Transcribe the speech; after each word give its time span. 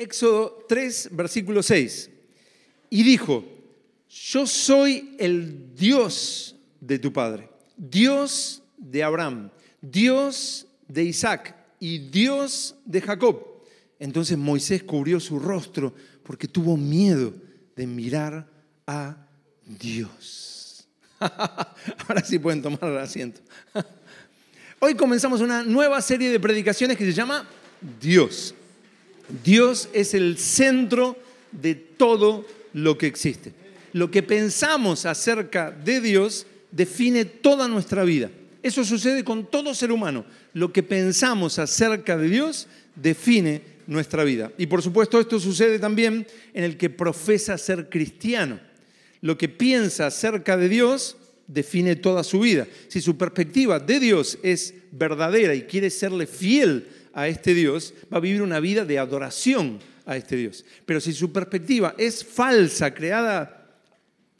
Éxodo 0.00 0.64
3, 0.66 1.10
versículo 1.12 1.62
6. 1.62 2.08
Y 2.88 3.02
dijo, 3.02 3.44
yo 4.08 4.46
soy 4.46 5.14
el 5.18 5.74
Dios 5.74 6.56
de 6.80 6.98
tu 6.98 7.12
padre, 7.12 7.50
Dios 7.76 8.62
de 8.78 9.02
Abraham, 9.02 9.50
Dios 9.82 10.66
de 10.88 11.04
Isaac 11.04 11.54
y 11.78 11.98
Dios 11.98 12.76
de 12.86 13.02
Jacob. 13.02 13.44
Entonces 13.98 14.38
Moisés 14.38 14.82
cubrió 14.82 15.20
su 15.20 15.38
rostro 15.38 15.94
porque 16.22 16.48
tuvo 16.48 16.78
miedo 16.78 17.34
de 17.76 17.86
mirar 17.86 18.48
a 18.86 19.28
Dios. 19.66 20.88
Ahora 21.18 22.24
sí 22.24 22.38
pueden 22.38 22.62
tomar 22.62 22.84
asiento. 22.96 23.42
Hoy 24.78 24.94
comenzamos 24.94 25.42
una 25.42 25.62
nueva 25.62 26.00
serie 26.00 26.30
de 26.30 26.40
predicaciones 26.40 26.96
que 26.96 27.04
se 27.04 27.12
llama 27.12 27.46
Dios. 28.00 28.54
Dios 29.44 29.88
es 29.92 30.14
el 30.14 30.38
centro 30.38 31.16
de 31.52 31.74
todo 31.74 32.46
lo 32.72 32.98
que 32.98 33.06
existe. 33.06 33.52
Lo 33.92 34.10
que 34.10 34.22
pensamos 34.22 35.06
acerca 35.06 35.70
de 35.70 36.00
Dios 36.00 36.46
define 36.70 37.24
toda 37.24 37.66
nuestra 37.68 38.04
vida. 38.04 38.30
Eso 38.62 38.84
sucede 38.84 39.24
con 39.24 39.50
todo 39.50 39.74
ser 39.74 39.90
humano. 39.90 40.24
Lo 40.52 40.72
que 40.72 40.82
pensamos 40.82 41.58
acerca 41.58 42.16
de 42.16 42.28
Dios 42.28 42.68
define 42.94 43.62
nuestra 43.86 44.22
vida. 44.22 44.52
Y 44.58 44.66
por 44.66 44.82
supuesto 44.82 45.18
esto 45.18 45.40
sucede 45.40 45.78
también 45.78 46.26
en 46.54 46.64
el 46.64 46.76
que 46.76 46.90
profesa 46.90 47.58
ser 47.58 47.88
cristiano. 47.88 48.60
Lo 49.20 49.36
que 49.36 49.48
piensa 49.48 50.06
acerca 50.06 50.56
de 50.56 50.68
Dios 50.68 51.16
define 51.46 51.96
toda 51.96 52.22
su 52.22 52.40
vida. 52.40 52.66
Si 52.88 53.00
su 53.00 53.16
perspectiva 53.16 53.80
de 53.80 53.98
Dios 53.98 54.38
es 54.42 54.74
verdadera 54.92 55.54
y 55.54 55.62
quiere 55.62 55.90
serle 55.90 56.26
fiel 56.26 56.86
a 57.12 57.28
este 57.28 57.54
Dios, 57.54 57.94
va 58.12 58.18
a 58.18 58.20
vivir 58.20 58.42
una 58.42 58.60
vida 58.60 58.84
de 58.84 58.98
adoración 58.98 59.78
a 60.06 60.16
este 60.16 60.36
Dios. 60.36 60.64
Pero 60.86 61.00
si 61.00 61.12
su 61.12 61.32
perspectiva 61.32 61.94
es 61.98 62.24
falsa, 62.24 62.92
creada 62.92 63.68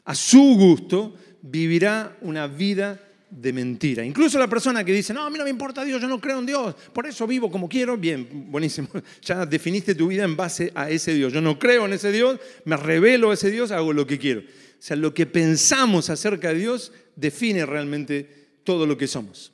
a 0.03 0.15
su 0.15 0.55
gusto, 0.57 1.15
vivirá 1.41 2.17
una 2.21 2.47
vida 2.47 2.99
de 3.29 3.53
mentira. 3.53 4.03
Incluso 4.03 4.37
la 4.37 4.47
persona 4.47 4.83
que 4.83 4.91
dice, 4.91 5.13
no, 5.13 5.23
a 5.23 5.29
mí 5.29 5.37
no 5.37 5.45
me 5.45 5.49
importa 5.49 5.85
Dios, 5.85 6.01
yo 6.01 6.07
no 6.07 6.19
creo 6.19 6.39
en 6.39 6.45
Dios, 6.45 6.75
por 6.91 7.07
eso 7.07 7.25
vivo 7.25 7.49
como 7.49 7.69
quiero, 7.69 7.97
bien, 7.97 8.51
buenísimo, 8.51 8.89
ya 9.21 9.45
definiste 9.45 9.95
tu 9.95 10.07
vida 10.07 10.25
en 10.25 10.35
base 10.35 10.71
a 10.75 10.89
ese 10.89 11.13
Dios. 11.13 11.31
Yo 11.31 11.41
no 11.41 11.57
creo 11.57 11.85
en 11.85 11.93
ese 11.93 12.11
Dios, 12.11 12.39
me 12.65 12.75
revelo 12.75 13.31
a 13.31 13.33
ese 13.33 13.49
Dios, 13.49 13.71
hago 13.71 13.93
lo 13.93 14.05
que 14.05 14.19
quiero. 14.19 14.41
O 14.41 14.83
sea, 14.83 14.97
lo 14.97 15.13
que 15.13 15.25
pensamos 15.25 16.09
acerca 16.09 16.49
de 16.49 16.59
Dios 16.59 16.91
define 17.15 17.65
realmente 17.65 18.49
todo 18.63 18.85
lo 18.85 18.97
que 18.97 19.07
somos. 19.07 19.53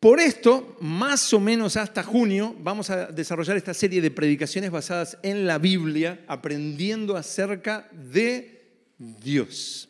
Por 0.00 0.20
esto, 0.20 0.76
más 0.80 1.32
o 1.34 1.40
menos 1.40 1.76
hasta 1.76 2.04
junio, 2.04 2.54
vamos 2.60 2.88
a 2.88 3.06
desarrollar 3.06 3.56
esta 3.56 3.74
serie 3.74 4.00
de 4.00 4.12
predicaciones 4.12 4.70
basadas 4.70 5.18
en 5.24 5.44
la 5.44 5.58
Biblia, 5.58 6.24
aprendiendo 6.28 7.16
acerca 7.16 7.88
de 7.92 8.76
Dios. 8.96 9.88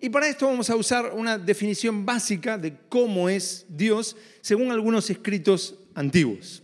Y 0.00 0.08
para 0.08 0.28
esto 0.28 0.46
vamos 0.46 0.70
a 0.70 0.76
usar 0.76 1.12
una 1.14 1.36
definición 1.36 2.06
básica 2.06 2.56
de 2.58 2.76
cómo 2.88 3.28
es 3.28 3.66
Dios 3.68 4.16
según 4.40 4.70
algunos 4.70 5.10
escritos 5.10 5.74
antiguos. 5.94 6.62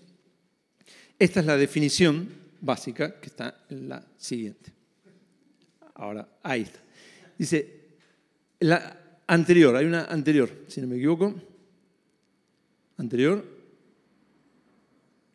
Esta 1.19 1.41
es 1.41 1.47
la 1.47 1.57
definición 1.57 2.29
básica 2.61 3.21
que 3.21 3.27
está 3.27 3.65
en 3.69 3.89
la 3.89 4.07
siguiente. 4.17 4.73
Ahora, 5.95 6.29
ahí 6.43 6.63
está. 6.63 6.79
Dice, 7.37 7.81
la 8.61 9.21
anterior, 9.27 9.75
hay 9.75 9.87
una 9.87 10.05
anterior, 10.05 10.51
si 10.69 10.81
no 10.81 10.87
me 10.87 10.97
equivoco. 10.97 11.35
Anterior. 12.97 13.45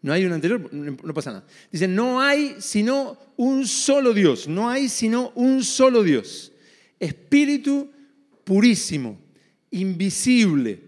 No 0.01 0.13
hay 0.13 0.25
una 0.25 0.35
anterior, 0.35 0.73
no 0.73 1.13
pasa 1.13 1.31
nada. 1.31 1.47
Dice, 1.71 1.87
no 1.87 2.19
hay 2.19 2.55
sino 2.59 3.17
un 3.37 3.67
solo 3.67 4.13
Dios, 4.13 4.47
no 4.47 4.69
hay 4.69 4.89
sino 4.89 5.31
un 5.35 5.63
solo 5.63 6.01
Dios. 6.01 6.51
Espíritu 6.99 7.89
purísimo, 8.43 9.19
invisible, 9.69 10.79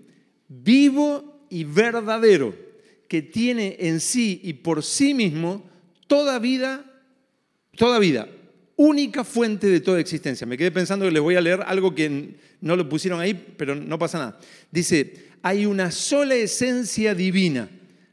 vivo 0.48 1.46
y 1.50 1.64
verdadero, 1.64 2.56
que 3.08 3.22
tiene 3.22 3.78
en 3.80 4.00
sí 4.00 4.42
y 4.44 4.54
por 4.54 4.82
sí 4.82 5.14
mismo 5.14 5.64
toda 6.08 6.40
vida, 6.40 6.84
toda 7.78 8.00
vida, 8.00 8.28
única 8.76 9.24
fuente 9.24 9.68
de 9.68 9.80
toda 9.80 10.00
existencia. 10.00 10.48
Me 10.48 10.58
quedé 10.58 10.72
pensando 10.72 11.06
que 11.06 11.12
les 11.12 11.22
voy 11.22 11.36
a 11.36 11.42
leer 11.42 11.62
algo 11.68 11.94
que 11.94 12.36
no 12.62 12.76
lo 12.76 12.90
pusieron 12.90 13.20
ahí, 13.20 13.34
pero 13.58 13.76
no 13.76 14.00
pasa 14.00 14.18
nada. 14.18 14.40
Dice, 14.72 15.33
hay 15.44 15.66
una 15.66 15.92
sola 15.92 16.36
esencia 16.36 17.14
divina, 17.14 17.70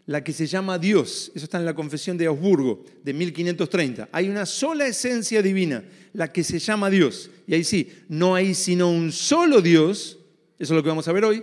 la 0.06 0.24
que 0.24 0.32
se 0.32 0.48
llama 0.48 0.78
Dios. 0.78 1.30
Eso 1.32 1.44
está 1.44 1.58
en 1.58 1.64
la 1.64 1.74
Confesión 1.74 2.18
de 2.18 2.26
Augsburgo, 2.26 2.84
de 3.04 3.14
1530. 3.14 4.08
Hay 4.10 4.28
una 4.28 4.44
sola 4.44 4.88
esencia 4.88 5.40
divina, 5.40 5.84
la 6.12 6.32
que 6.32 6.42
se 6.42 6.58
llama 6.58 6.90
Dios. 6.90 7.30
Y 7.46 7.54
ahí 7.54 7.62
sí, 7.62 7.88
no 8.08 8.34
hay 8.34 8.52
sino 8.52 8.90
un 8.90 9.12
solo 9.12 9.62
Dios, 9.62 10.18
eso 10.58 10.74
es 10.74 10.76
lo 10.76 10.82
que 10.82 10.88
vamos 10.88 11.06
a 11.06 11.12
ver 11.12 11.24
hoy, 11.24 11.42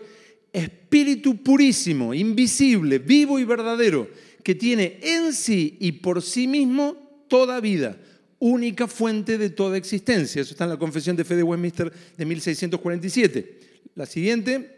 espíritu 0.52 1.42
purísimo, 1.42 2.14
invisible, 2.14 3.00
vivo 3.00 3.40
y 3.40 3.46
verdadero, 3.46 4.10
que 4.44 4.56
tiene 4.56 5.00
en 5.02 5.32
sí 5.32 5.78
y 5.80 5.94
por 5.94 6.22
sí 6.22 6.48
mismo 6.48 7.26
toda 7.30 7.62
vida 7.62 7.98
única 8.40 8.88
fuente 8.88 9.38
de 9.38 9.50
toda 9.50 9.78
existencia. 9.78 10.42
Eso 10.42 10.52
está 10.52 10.66
en 10.66 10.72
la 10.72 10.78
Confesión 10.78 11.16
de 11.16 11.24
Fe 11.24 11.38
de 11.38 11.44
Westminster 11.44 11.92
de 12.18 12.26
1647. 12.26 13.60
La 13.96 14.06
siguiente, 14.06 14.77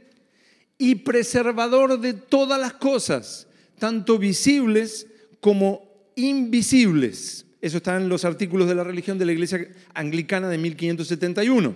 y 0.81 0.95
preservador 0.95 1.99
de 1.99 2.13
todas 2.13 2.59
las 2.59 2.73
cosas, 2.73 3.47
tanto 3.77 4.17
visibles 4.17 5.05
como 5.41 5.83
invisibles. 6.15 7.45
Eso 7.61 7.77
está 7.77 7.97
en 7.97 8.07
los 8.07 8.23
artículos 8.23 8.67
de 8.67 8.75
la 8.75 8.85
religión 8.85 9.19
de 9.19 9.25
la 9.25 9.33
Iglesia 9.33 9.67
Anglicana 9.93 10.47
de 10.47 10.57
1571. 10.57 11.75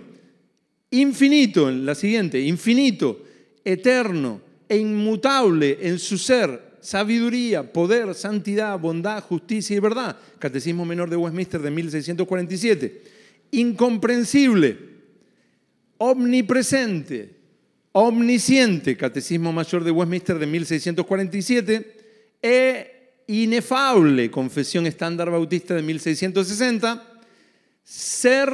Infinito, 0.90 1.68
en 1.68 1.84
la 1.84 1.94
siguiente, 1.94 2.40
infinito, 2.40 3.22
eterno 3.62 4.40
e 4.68 4.78
inmutable 4.78 5.78
en 5.82 5.98
su 5.98 6.16
ser, 6.16 6.78
sabiduría, 6.80 7.72
poder, 7.72 8.14
santidad, 8.14 8.78
bondad, 8.78 9.22
justicia 9.22 9.76
y 9.76 9.80
verdad. 9.80 10.16
Catecismo 10.38 10.86
Menor 10.86 11.10
de 11.10 11.16
Westminster 11.16 11.60
de 11.60 11.70
1647. 11.70 13.02
Incomprensible, 13.50 14.78
omnipresente, 15.98 17.33
omnisciente, 17.94 18.96
Catecismo 18.96 19.52
Mayor 19.52 19.82
de 19.82 19.90
Westminster 19.90 20.38
de 20.38 20.46
1647. 20.46 21.96
E 22.42 23.22
inefable, 23.26 24.30
Confesión 24.30 24.86
Estándar 24.86 25.30
Bautista 25.30 25.74
de 25.74 25.82
1660. 25.82 27.02
Ser 27.82 28.52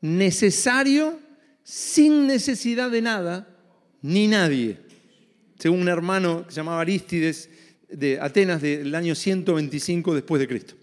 necesario 0.00 1.18
sin 1.62 2.26
necesidad 2.26 2.90
de 2.90 3.02
nada 3.02 3.48
ni 4.02 4.26
nadie 4.26 4.78
según 5.62 5.82
un 5.82 5.88
hermano 5.88 6.44
que 6.44 6.50
se 6.50 6.56
llamaba 6.56 6.80
Aristides 6.80 7.48
de 7.88 8.18
Atenas 8.20 8.60
del 8.60 8.92
año 8.96 9.14
125 9.14 10.12
después 10.12 10.40
de 10.40 10.48
Cristo. 10.48 10.74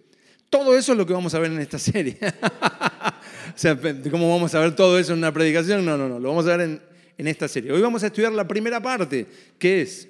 Todo 0.50 0.78
eso 0.78 0.94
es 0.94 0.98
lo 0.98 1.06
que 1.06 1.12
vamos 1.12 1.34
a 1.34 1.40
ver 1.40 1.52
en 1.52 1.60
esta 1.60 1.78
serie. 1.78 2.18
o 2.22 3.58
sea, 3.58 3.78
¿cómo 4.10 4.32
vamos 4.34 4.56
a 4.56 4.60
ver 4.62 4.74
todo 4.78 4.98
eso 4.98 5.12
en 5.12 5.18
una 5.18 5.34
predicación? 5.34 5.84
No, 5.84 5.98
no, 5.98 6.08
no, 6.08 6.18
lo 6.18 6.30
vamos 6.30 6.48
a 6.48 6.56
ver 6.56 6.62
en, 6.62 6.82
en 7.20 7.28
esta 7.28 7.50
serie. 7.50 7.74
Hoy 7.74 7.82
vamos 7.82 8.02
a 8.02 8.08
estudiar 8.08 8.32
la 8.32 8.48
primera 8.48 8.82
parte, 8.82 9.28
que 9.60 9.82
es, 9.82 10.08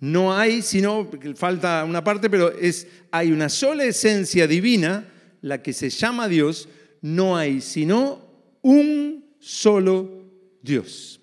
no 0.00 0.34
hay, 0.34 0.62
sino, 0.62 1.08
falta 1.36 1.84
una 1.84 2.02
parte, 2.02 2.30
pero 2.30 2.50
es, 2.50 2.86
hay 3.10 3.30
una 3.30 3.50
sola 3.50 3.84
esencia 3.84 4.46
divina, 4.46 5.06
la 5.42 5.62
que 5.62 5.74
se 5.74 5.90
llama 5.90 6.28
Dios, 6.28 6.70
no 7.02 7.36
hay 7.36 7.60
sino 7.60 8.24
un 8.62 9.26
solo 9.38 10.24
Dios. 10.62 11.20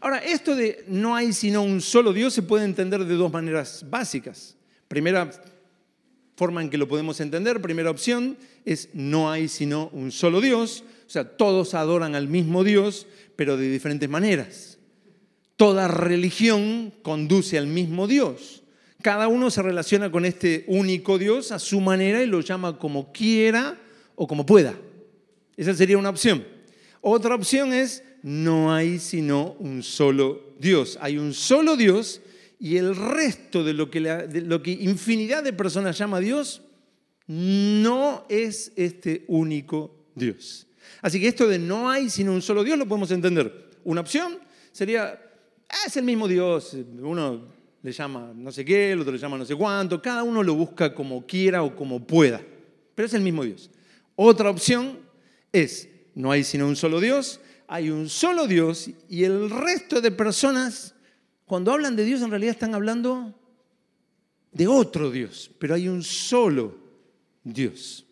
Ahora, 0.00 0.18
esto 0.18 0.56
de 0.56 0.84
no 0.88 1.14
hay 1.14 1.32
sino 1.32 1.62
un 1.62 1.80
solo 1.80 2.12
Dios 2.12 2.34
se 2.34 2.42
puede 2.42 2.64
entender 2.64 3.04
de 3.04 3.14
dos 3.14 3.32
maneras 3.32 3.86
básicas. 3.88 4.56
Primera 4.88 5.30
forma 6.34 6.62
en 6.62 6.70
que 6.70 6.78
lo 6.78 6.88
podemos 6.88 7.20
entender, 7.20 7.62
primera 7.62 7.90
opción, 7.90 8.36
es 8.64 8.88
no 8.92 9.30
hay 9.30 9.46
sino 9.46 9.88
un 9.92 10.10
solo 10.10 10.40
Dios. 10.40 10.82
O 11.10 11.12
sea, 11.12 11.24
todos 11.24 11.74
adoran 11.74 12.14
al 12.14 12.28
mismo 12.28 12.62
Dios, 12.62 13.08
pero 13.34 13.56
de 13.56 13.68
diferentes 13.68 14.08
maneras. 14.08 14.78
Toda 15.56 15.88
religión 15.88 16.94
conduce 17.02 17.58
al 17.58 17.66
mismo 17.66 18.06
Dios. 18.06 18.62
Cada 19.02 19.26
uno 19.26 19.50
se 19.50 19.60
relaciona 19.60 20.12
con 20.12 20.24
este 20.24 20.64
único 20.68 21.18
Dios 21.18 21.50
a 21.50 21.58
su 21.58 21.80
manera 21.80 22.22
y 22.22 22.26
lo 22.26 22.42
llama 22.42 22.78
como 22.78 23.10
quiera 23.10 23.76
o 24.14 24.28
como 24.28 24.46
pueda. 24.46 24.76
Esa 25.56 25.74
sería 25.74 25.98
una 25.98 26.10
opción. 26.10 26.46
Otra 27.00 27.34
opción 27.34 27.72
es 27.72 28.04
no 28.22 28.72
hay 28.72 29.00
sino 29.00 29.56
un 29.58 29.82
solo 29.82 30.54
Dios. 30.60 30.96
Hay 31.00 31.18
un 31.18 31.34
solo 31.34 31.76
Dios 31.76 32.20
y 32.60 32.76
el 32.76 32.94
resto 32.94 33.64
de 33.64 33.74
lo 33.74 33.90
que, 33.90 33.98
lo 33.98 34.62
que 34.62 34.70
infinidad 34.70 35.42
de 35.42 35.54
personas 35.54 35.98
llama 35.98 36.20
Dios 36.20 36.62
no 37.26 38.26
es 38.28 38.70
este 38.76 39.24
único 39.26 40.06
Dios. 40.14 40.68
Así 41.02 41.20
que 41.20 41.28
esto 41.28 41.48
de 41.48 41.58
no 41.58 41.88
hay 41.88 42.10
sino 42.10 42.32
un 42.32 42.42
solo 42.42 42.64
Dios 42.64 42.78
lo 42.78 42.86
podemos 42.86 43.10
entender. 43.10 43.70
Una 43.84 44.00
opción 44.00 44.38
sería, 44.72 45.20
ah, 45.68 45.86
es 45.86 45.96
el 45.96 46.04
mismo 46.04 46.28
Dios, 46.28 46.76
uno 47.00 47.48
le 47.82 47.92
llama 47.92 48.32
no 48.34 48.52
sé 48.52 48.64
qué, 48.64 48.92
el 48.92 49.00
otro 49.00 49.12
le 49.12 49.18
llama 49.18 49.38
no 49.38 49.44
sé 49.44 49.54
cuánto, 49.54 50.02
cada 50.02 50.22
uno 50.22 50.42
lo 50.42 50.54
busca 50.54 50.94
como 50.94 51.26
quiera 51.26 51.62
o 51.62 51.74
como 51.74 52.06
pueda, 52.06 52.40
pero 52.94 53.06
es 53.06 53.14
el 53.14 53.22
mismo 53.22 53.44
Dios. 53.44 53.70
Otra 54.16 54.50
opción 54.50 54.98
es, 55.52 55.88
no 56.14 56.30
hay 56.30 56.44
sino 56.44 56.66
un 56.66 56.76
solo 56.76 57.00
Dios, 57.00 57.40
hay 57.66 57.90
un 57.90 58.08
solo 58.08 58.46
Dios 58.46 58.90
y 59.08 59.24
el 59.24 59.48
resto 59.48 60.00
de 60.00 60.10
personas, 60.10 60.94
cuando 61.46 61.72
hablan 61.72 61.96
de 61.96 62.04
Dios, 62.04 62.20
en 62.20 62.30
realidad 62.30 62.52
están 62.52 62.74
hablando 62.74 63.34
de 64.52 64.66
otro 64.66 65.10
Dios, 65.10 65.50
pero 65.58 65.74
hay 65.74 65.88
un 65.88 66.02
solo 66.02 66.76
Dios. 67.44 68.06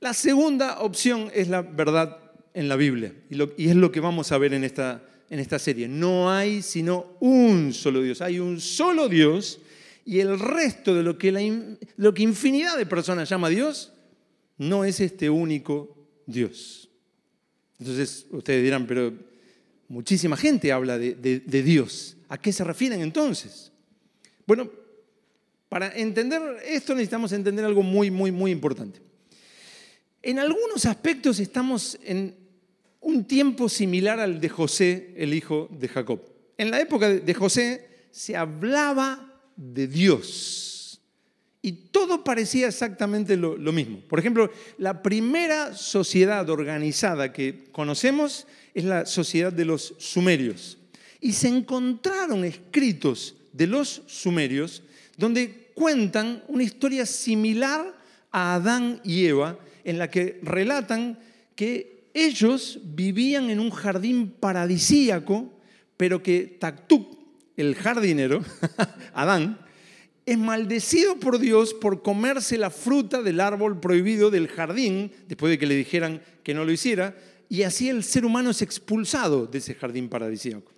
La 0.00 0.14
segunda 0.14 0.80
opción 0.80 1.30
es 1.34 1.48
la 1.48 1.60
verdad 1.60 2.18
en 2.54 2.68
la 2.68 2.76
Biblia 2.76 3.12
y, 3.28 3.68
es 3.68 3.76
lo 3.76 3.92
que 3.92 4.00
vamos 4.00 4.32
a 4.32 4.38
ver 4.38 4.54
en 4.54 4.64
esta, 4.64 5.02
en 5.28 5.38
esta 5.38 5.58
serie. 5.58 5.88
No 5.88 6.30
hay 6.30 6.62
sino 6.62 7.18
un 7.20 7.74
solo 7.74 8.00
Dios, 8.00 8.22
hay 8.22 8.38
un 8.38 8.60
solo 8.60 9.08
Dios 9.08 9.60
y 10.06 10.20
el 10.20 10.38
resto 10.38 10.94
de 10.94 11.02
lo 11.02 11.18
que, 11.18 11.76
lo 11.96 12.14
que 12.14 12.22
infinidad 12.22 12.78
de 12.78 12.86
personas 12.86 13.28
llama 13.28 13.50
Dios 13.50 13.92
no 14.56 14.84
es 14.84 15.00
este 15.00 15.28
único 15.28 15.94
Dios. 16.26 16.88
Entonces 17.78 18.26
ustedes 18.30 18.62
dirán, 18.62 18.86
pero 18.86 19.12
muchísima 19.88 20.36
gente 20.36 20.72
habla 20.72 20.98
de, 20.98 21.62
Dios. 21.62 22.16
¿A 22.28 22.38
qué 22.38 22.52
se 22.52 22.64
refieren 22.64 23.02
entonces? 23.02 23.70
Bueno, 24.46 24.70
para 25.68 25.94
entender 25.94 26.40
esto 26.64 26.94
necesitamos 26.94 27.32
entender 27.32 27.66
algo 27.66 27.82
muy, 27.82 28.10
muy, 28.10 28.32
muy 28.32 28.50
importante. 28.50 29.09
En 30.22 30.38
algunos 30.38 30.84
aspectos 30.86 31.40
estamos 31.40 31.98
en 32.02 32.34
un 33.00 33.24
tiempo 33.24 33.68
similar 33.68 34.20
al 34.20 34.40
de 34.40 34.48
José, 34.48 35.14
el 35.16 35.32
hijo 35.32 35.68
de 35.70 35.88
Jacob. 35.88 36.20
En 36.58 36.70
la 36.70 36.80
época 36.80 37.08
de 37.08 37.34
José 37.34 37.88
se 38.10 38.36
hablaba 38.36 39.42
de 39.56 39.86
Dios 39.86 40.70
y 41.62 41.72
todo 41.72 42.24
parecía 42.24 42.68
exactamente 42.68 43.36
lo, 43.36 43.56
mismo. 43.72 44.00
Por 44.08 44.18
ejemplo, 44.18 44.50
la 44.78 45.02
primera 45.02 45.74
sociedad 45.74 46.48
organizada 46.48 47.32
que 47.32 47.64
conocemos 47.70 48.46
es 48.74 48.84
la 48.84 49.04
sociedad 49.04 49.52
de 49.52 49.66
los 49.66 49.94
sumerios. 49.98 50.78
Y 51.20 51.34
se 51.34 51.48
encontraron 51.48 52.44
escritos 52.44 53.36
de 53.52 53.66
los 53.66 54.02
sumerios 54.06 54.82
donde 55.18 55.70
cuentan 55.74 56.42
una 56.48 56.62
historia 56.62 57.04
similar 57.04 57.99
a 58.30 58.54
Adán 58.54 59.00
y 59.04 59.26
Eva, 59.26 59.58
en 59.84 59.98
la 59.98 60.10
que 60.10 60.40
relatan 60.42 61.18
que 61.54 62.10
ellos 62.14 62.80
vivían 62.84 63.50
en 63.50 63.60
un 63.60 63.70
jardín 63.70 64.30
paradisíaco, 64.30 65.52
pero 65.96 66.22
que 66.22 66.56
Taktuk, 66.58 67.18
el 67.56 67.74
jardinero, 67.74 68.42
Adán, 69.14 69.58
es 70.26 70.38
maldecido 70.38 71.16
por 71.16 71.38
Dios 71.38 71.74
por 71.74 72.02
comerse 72.02 72.58
la 72.58 72.70
fruta 72.70 73.22
del 73.22 73.40
árbol 73.40 73.80
prohibido 73.80 74.30
del 74.30 74.48
jardín, 74.48 75.12
después 75.28 75.50
de 75.50 75.58
que 75.58 75.66
le 75.66 75.74
dijeran 75.74 76.22
que 76.42 76.54
no 76.54 76.64
lo 76.64 76.72
hiciera, 76.72 77.16
y 77.48 77.64
así 77.64 77.88
el 77.88 78.04
ser 78.04 78.24
humano 78.24 78.50
es 78.50 78.62
expulsado 78.62 79.46
de 79.46 79.58
ese 79.58 79.74
jardín 79.74 80.08
paradisíaco. 80.08 80.72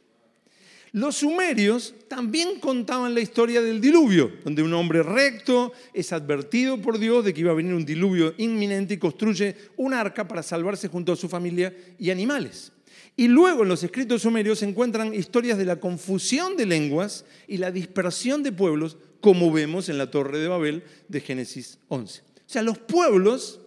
Los 0.92 1.16
sumerios 1.16 1.94
también 2.06 2.60
contaban 2.60 3.14
la 3.14 3.22
historia 3.22 3.62
del 3.62 3.80
diluvio, 3.80 4.30
donde 4.44 4.62
un 4.62 4.74
hombre 4.74 5.02
recto 5.02 5.72
es 5.94 6.12
advertido 6.12 6.82
por 6.82 6.98
Dios 6.98 7.24
de 7.24 7.32
que 7.32 7.40
iba 7.40 7.50
a 7.50 7.54
venir 7.54 7.72
un 7.72 7.86
diluvio 7.86 8.34
inminente 8.36 8.94
y 8.94 8.98
construye 8.98 9.56
un 9.78 9.94
arca 9.94 10.28
para 10.28 10.42
salvarse 10.42 10.88
junto 10.88 11.12
a 11.12 11.16
su 11.16 11.30
familia 11.30 11.74
y 11.98 12.10
animales. 12.10 12.72
Y 13.16 13.28
luego 13.28 13.62
en 13.62 13.70
los 13.70 13.82
escritos 13.82 14.20
sumerios 14.20 14.58
se 14.58 14.66
encuentran 14.66 15.14
historias 15.14 15.56
de 15.56 15.64
la 15.64 15.80
confusión 15.80 16.58
de 16.58 16.66
lenguas 16.66 17.24
y 17.48 17.56
la 17.56 17.70
dispersión 17.70 18.42
de 18.42 18.52
pueblos 18.52 18.98
como 19.22 19.50
vemos 19.50 19.88
en 19.88 19.96
la 19.96 20.10
Torre 20.10 20.40
de 20.40 20.48
Babel 20.48 20.84
de 21.08 21.20
Génesis 21.22 21.78
11. 21.88 22.20
O 22.20 22.24
sea, 22.44 22.62
los 22.62 22.76
pueblos 22.76 23.62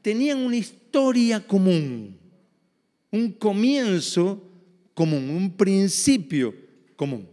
tenían 0.00 0.38
una 0.38 0.56
historia 0.56 1.46
común, 1.46 2.16
un 3.10 3.32
comienzo 3.32 4.42
común, 4.94 5.28
un 5.28 5.54
principio 5.58 6.69
común. 7.00 7.26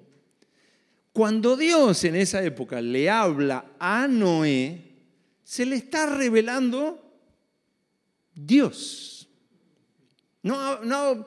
Cuando 1.11 1.57
Dios 1.57 2.05
en 2.05 2.15
esa 2.15 2.41
época 2.41 2.79
le 2.81 3.09
habla 3.09 3.73
a 3.79 4.07
Noé, 4.07 4.81
se 5.43 5.65
le 5.65 5.75
está 5.75 6.05
revelando 6.05 7.03
Dios. 8.33 9.27
No, 10.41 10.81
no, 10.85 11.25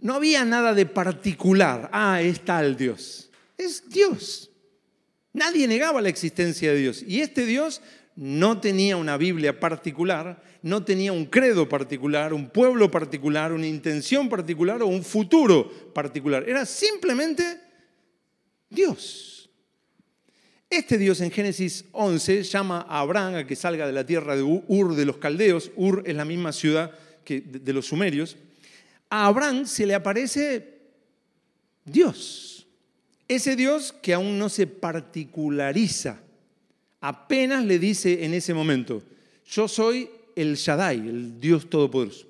no 0.00 0.14
había 0.14 0.44
nada 0.44 0.74
de 0.74 0.84
particular. 0.84 1.88
Ah, 1.90 2.20
es 2.20 2.44
tal 2.44 2.76
Dios. 2.76 3.30
Es 3.56 3.88
Dios. 3.88 4.50
Nadie 5.32 5.66
negaba 5.66 6.02
la 6.02 6.10
existencia 6.10 6.70
de 6.70 6.80
Dios. 6.80 7.02
Y 7.02 7.22
este 7.22 7.46
Dios 7.46 7.80
no 8.18 8.60
tenía 8.60 8.96
una 8.96 9.16
Biblia 9.16 9.60
particular, 9.60 10.42
no 10.62 10.82
tenía 10.82 11.12
un 11.12 11.26
credo 11.26 11.68
particular, 11.68 12.34
un 12.34 12.50
pueblo 12.50 12.90
particular, 12.90 13.52
una 13.52 13.68
intención 13.68 14.28
particular 14.28 14.82
o 14.82 14.88
un 14.88 15.04
futuro 15.04 15.70
particular. 15.94 16.42
Era 16.48 16.66
simplemente 16.66 17.60
Dios. 18.68 19.48
Este 20.68 20.98
Dios 20.98 21.20
en 21.20 21.30
Génesis 21.30 21.84
11 21.92 22.42
llama 22.42 22.84
a 22.88 22.98
Abraham 22.98 23.36
a 23.36 23.46
que 23.46 23.54
salga 23.54 23.86
de 23.86 23.92
la 23.92 24.04
tierra 24.04 24.34
de 24.34 24.42
Ur 24.42 24.96
de 24.96 25.04
los 25.04 25.18
caldeos. 25.18 25.70
Ur 25.76 26.02
es 26.04 26.16
la 26.16 26.24
misma 26.24 26.50
ciudad 26.50 26.90
que 27.24 27.40
de 27.40 27.72
los 27.72 27.86
sumerios. 27.86 28.36
A 29.10 29.26
Abraham 29.26 29.64
se 29.64 29.86
le 29.86 29.94
aparece 29.94 30.80
Dios. 31.84 32.66
Ese 33.28 33.54
Dios 33.54 33.94
que 34.02 34.12
aún 34.12 34.40
no 34.40 34.48
se 34.48 34.66
particulariza, 34.66 36.18
apenas 37.00 37.64
le 37.64 37.78
dice 37.78 38.24
en 38.24 38.34
ese 38.34 38.54
momento, 38.54 39.02
yo 39.46 39.68
soy 39.68 40.10
el 40.34 40.54
Shaddai, 40.54 40.96
el 40.98 41.40
Dios 41.40 41.68
Todopoderoso. 41.68 42.26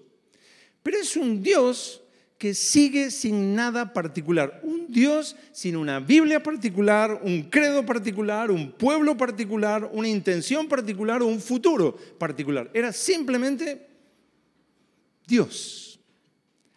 Pero 0.82 0.98
es 0.98 1.16
un 1.16 1.42
Dios 1.42 2.02
que 2.38 2.54
sigue 2.54 3.10
sin 3.10 3.56
nada 3.56 3.92
particular, 3.92 4.60
un 4.62 4.86
Dios 4.88 5.34
sin 5.52 5.76
una 5.76 5.98
Biblia 5.98 6.40
particular, 6.40 7.20
un 7.22 7.42
credo 7.42 7.84
particular, 7.84 8.50
un 8.50 8.70
pueblo 8.70 9.16
particular, 9.16 9.90
una 9.92 10.08
intención 10.08 10.68
particular 10.68 11.20
o 11.20 11.26
un 11.26 11.40
futuro 11.40 11.96
particular. 12.16 12.70
Era 12.72 12.92
simplemente 12.92 13.86
Dios. 15.26 15.98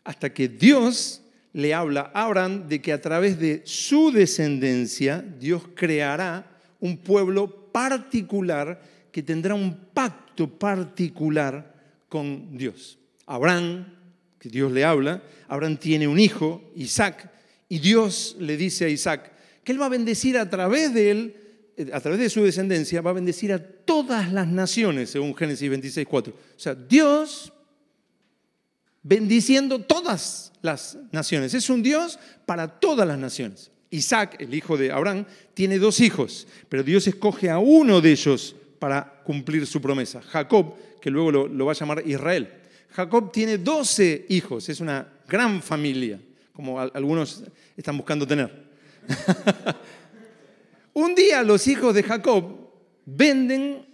Hasta 0.03 0.33
que 0.33 0.47
Dios 0.47 1.21
le 1.53 1.75
habla 1.75 2.11
a 2.13 2.23
Abraham 2.23 2.67
de 2.67 2.81
que 2.81 2.91
a 2.91 3.01
través 3.01 3.39
de 3.39 3.61
su 3.65 4.11
descendencia 4.11 5.21
Dios 5.21 5.63
creará 5.75 6.59
un 6.79 6.97
pueblo 6.97 7.60
particular 7.71 8.81
que 9.11 9.23
tendrá 9.23 9.55
un 9.55 9.75
pacto 9.93 10.47
particular 10.47 11.75
con 12.07 12.57
Dios. 12.57 12.97
Abraham, 13.25 13.85
que 14.39 14.49
Dios 14.49 14.71
le 14.71 14.83
habla, 14.83 15.23
Abraham 15.47 15.77
tiene 15.77 16.07
un 16.07 16.19
hijo, 16.19 16.71
Isaac, 16.75 17.31
y 17.69 17.79
Dios 17.79 18.35
le 18.39 18.57
dice 18.57 18.85
a 18.85 18.89
Isaac 18.89 19.31
que 19.63 19.71
él 19.71 19.81
va 19.81 19.85
a 19.85 19.89
bendecir 19.89 20.37
a 20.37 20.49
través 20.49 20.93
de 20.93 21.11
él, 21.11 21.35
eh, 21.77 21.89
a 21.93 21.99
través 21.99 22.19
de 22.19 22.29
su 22.29 22.43
descendencia, 22.43 23.01
va 23.01 23.11
a 23.11 23.13
bendecir 23.13 23.53
a 23.53 23.59
todas 23.59 24.33
las 24.33 24.47
naciones, 24.47 25.11
según 25.11 25.35
Génesis 25.35 25.69
26, 25.69 26.07
4. 26.07 26.33
O 26.33 26.59
sea, 26.59 26.75
Dios 26.75 27.53
bendiciendo 29.03 29.79
todas 29.81 30.51
las 30.61 30.97
naciones. 31.11 31.53
Es 31.53 31.69
un 31.69 31.83
Dios 31.83 32.19
para 32.45 32.67
todas 32.79 33.07
las 33.07 33.17
naciones. 33.17 33.71
Isaac, 33.91 34.37
el 34.39 34.53
hijo 34.53 34.77
de 34.77 34.91
Abraham, 34.91 35.25
tiene 35.53 35.77
dos 35.77 35.99
hijos, 35.99 36.47
pero 36.69 36.81
Dios 36.81 37.05
escoge 37.07 37.49
a 37.49 37.59
uno 37.59 38.01
de 38.01 38.11
ellos 38.11 38.55
para 38.79 39.21
cumplir 39.23 39.67
su 39.67 39.81
promesa, 39.81 40.21
Jacob, 40.21 40.73
que 40.99 41.11
luego 41.11 41.31
lo, 41.31 41.65
va 41.65 41.73
a 41.73 41.75
llamar 41.75 42.03
Israel. 42.07 42.49
Jacob 42.89 43.31
tiene 43.31 43.57
doce 43.57 44.25
hijos, 44.29 44.67
es 44.69 44.79
una 44.79 45.07
gran 45.27 45.61
familia, 45.61 46.19
como 46.53 46.79
algunos 46.79 47.43
están 47.75 47.97
buscando 47.97 48.25
tener. 48.25 48.71
un 50.93 51.13
día 51.13 51.43
los 51.43 51.67
hijos 51.67 51.93
de 51.93 52.03
Jacob 52.03 52.43
venden 53.05 53.85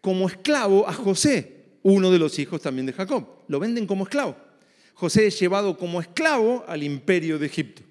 como 0.00 0.28
esclavo 0.28 0.88
a 0.88 0.92
José, 0.92 1.64
uno 1.82 2.10
de 2.10 2.18
los 2.18 2.38
hijos 2.38 2.60
también 2.60 2.86
de 2.86 2.92
Jacob. 2.92 3.26
Lo 3.48 3.60
venden 3.60 3.86
como 3.86 4.04
esclavo. 4.04 4.36
José 4.94 5.26
es 5.26 5.38
llevado 5.38 5.76
como 5.76 6.00
esclavo 6.00 6.64
al 6.66 6.82
imperio 6.82 7.38
de 7.38 7.46
Egipto. 7.46 7.85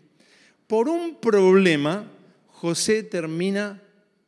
Por 0.67 0.89
un 0.89 1.15
problema, 1.15 2.11
José 2.47 3.03
termina 3.03 3.81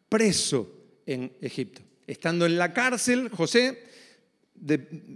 preso 0.09 0.71
en 1.05 1.31
Egipto. 1.41 1.81
Estando 2.05 2.45
en 2.45 2.57
la 2.57 2.73
cárcel, 2.73 3.29
José, 3.29 3.83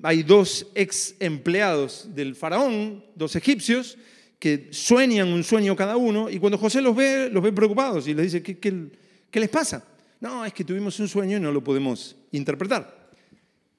hay 0.03 0.23
dos 0.23 0.67
ex 0.75 1.15
empleados 1.19 2.07
del 2.13 2.35
faraón, 2.35 3.03
dos 3.15 3.35
egipcios, 3.35 3.97
que 4.39 4.69
sueñan 4.71 5.27
un 5.27 5.43
sueño 5.43 5.75
cada 5.75 5.97
uno, 5.97 6.29
y 6.29 6.39
cuando 6.39 6.57
José 6.57 6.81
los 6.81 6.95
ve, 6.95 7.29
los 7.31 7.43
ve 7.43 7.53
preocupados 7.53 8.07
y 8.07 8.13
les 8.13 8.33
dice, 8.33 8.41
¿qué, 8.41 9.39
les 9.39 9.49
pasa? 9.49 9.85
No, 10.19 10.43
es 10.43 10.53
que 10.53 10.63
tuvimos 10.63 10.99
un 10.99 11.07
sueño 11.07 11.37
y 11.37 11.39
no 11.39 11.51
lo 11.51 11.63
podemos 11.63 12.15
interpretar. 12.31 13.11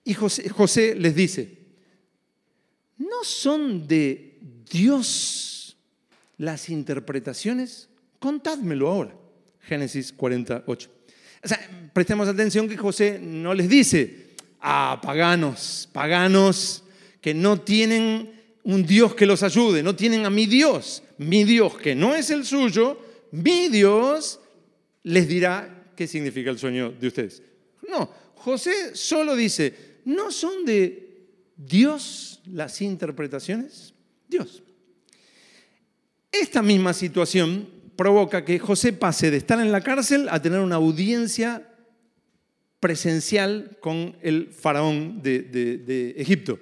Y 0.04 0.14
José, 0.14 0.94
les 0.94 1.14
dice, 1.14 1.58
¿no 2.98 3.24
son 3.24 3.86
de 3.86 4.38
Dios 4.70 5.51
las 6.42 6.70
interpretaciones? 6.70 7.88
Contádmelo 8.18 8.88
ahora. 8.88 9.14
Génesis 9.60 10.12
48. 10.12 10.90
O 11.44 11.48
sea, 11.48 11.90
prestemos 11.92 12.26
atención 12.26 12.68
que 12.68 12.76
José 12.76 13.20
no 13.22 13.54
les 13.54 13.68
dice, 13.68 14.34
ah, 14.60 15.00
paganos, 15.00 15.88
paganos 15.92 16.82
que 17.20 17.32
no 17.32 17.60
tienen 17.60 18.32
un 18.64 18.84
Dios 18.84 19.14
que 19.14 19.24
los 19.24 19.44
ayude, 19.44 19.84
no 19.84 19.94
tienen 19.94 20.26
a 20.26 20.30
mi 20.30 20.46
Dios, 20.46 21.04
mi 21.18 21.44
Dios 21.44 21.78
que 21.78 21.94
no 21.94 22.12
es 22.12 22.30
el 22.30 22.44
suyo, 22.44 22.98
mi 23.30 23.68
Dios 23.68 24.40
les 25.04 25.28
dirá 25.28 25.92
qué 25.94 26.08
significa 26.08 26.50
el 26.50 26.58
sueño 26.58 26.90
de 26.90 27.06
ustedes. 27.06 27.40
No, 27.88 28.10
José 28.34 28.96
solo 28.96 29.36
dice, 29.36 30.00
¿no 30.06 30.32
son 30.32 30.64
de 30.64 31.28
Dios 31.56 32.40
las 32.46 32.82
interpretaciones? 32.82 33.94
Dios. 34.28 34.64
Esta 36.32 36.62
misma 36.62 36.94
situación 36.94 37.68
provoca 37.94 38.42
que 38.42 38.58
José 38.58 38.94
pase 38.94 39.30
de 39.30 39.36
estar 39.36 39.60
en 39.60 39.70
la 39.70 39.82
cárcel 39.82 40.28
a 40.30 40.40
tener 40.40 40.60
una 40.60 40.76
audiencia 40.76 41.68
presencial 42.80 43.76
con 43.80 44.16
el 44.22 44.48
faraón 44.48 45.22
de, 45.22 46.14
Egipto. 46.16 46.58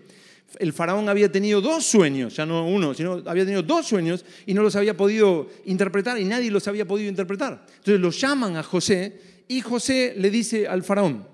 El 0.59 0.73
faraón 0.73 1.09
había 1.09 1.31
tenido 1.31 1.61
dos 1.61 1.87
sueños, 1.87 2.35
ya 2.35 2.45
no 2.45 2.67
uno, 2.67 2.93
sino 2.95 3.23
había 3.25 3.45
tenido 3.45 3.63
dos 3.63 3.87
sueños 3.87 4.25
y 4.45 4.53
no 4.53 4.63
los 4.63 4.75
había 4.75 4.97
podido 4.97 5.49
interpretar 5.65 6.19
y 6.19 6.25
nadie 6.25 6.51
los 6.51 6.67
había 6.67 6.87
podido 6.87 7.09
interpretar. 7.09 7.65
Entonces 7.69 8.01
lo 8.01 8.11
llaman 8.11 8.57
a 8.57 8.65
José 8.65 9.45
y 9.47 9.61
José 9.61 10.15
le 10.19 10.31
dice 10.31 10.67
al 10.67 10.83
faraón, 10.83 11.27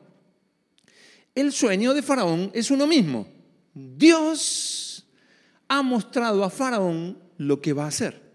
el 1.34 1.52
sueño 1.52 1.94
de 1.94 2.02
faraón 2.02 2.50
es 2.54 2.70
uno 2.70 2.86
mismo. 2.86 3.26
Dios 3.72 5.06
ha 5.68 5.80
mostrado 5.80 6.44
a 6.44 6.50
faraón 6.50 7.18
lo 7.38 7.60
que 7.60 7.72
va 7.72 7.84
a 7.84 7.88
hacer. 7.88 8.25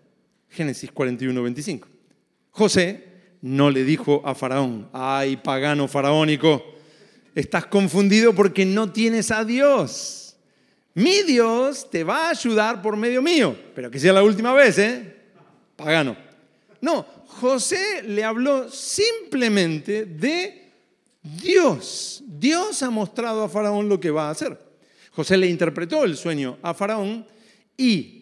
Génesis 0.51 0.91
41, 0.91 1.41
25. 1.41 1.87
José 2.51 3.03
no 3.41 3.71
le 3.71 3.83
dijo 3.83 4.21
a 4.25 4.35
Faraón, 4.35 4.89
ay 4.93 5.37
pagano 5.37 5.87
faraónico, 5.87 6.63
estás 7.33 7.65
confundido 7.65 8.35
porque 8.35 8.65
no 8.65 8.91
tienes 8.91 9.31
a 9.31 9.45
Dios. 9.45 10.35
Mi 10.93 11.23
Dios 11.23 11.89
te 11.89 12.03
va 12.03 12.27
a 12.27 12.31
ayudar 12.31 12.81
por 12.81 12.97
medio 12.97 13.21
mío, 13.21 13.57
pero 13.73 13.89
que 13.89 13.99
sea 13.99 14.11
la 14.11 14.23
última 14.23 14.51
vez, 14.53 14.77
¿eh? 14.77 15.15
Pagano. 15.77 16.17
No, 16.81 17.05
José 17.27 18.03
le 18.03 18.23
habló 18.23 18.69
simplemente 18.69 20.05
de 20.05 20.69
Dios. 21.23 22.23
Dios 22.27 22.83
ha 22.83 22.89
mostrado 22.89 23.43
a 23.43 23.49
Faraón 23.49 23.87
lo 23.87 23.99
que 23.99 24.11
va 24.11 24.27
a 24.27 24.31
hacer. 24.31 24.59
José 25.11 25.37
le 25.37 25.47
interpretó 25.47 26.03
el 26.03 26.17
sueño 26.17 26.57
a 26.61 26.73
Faraón 26.73 27.25
y 27.77 28.20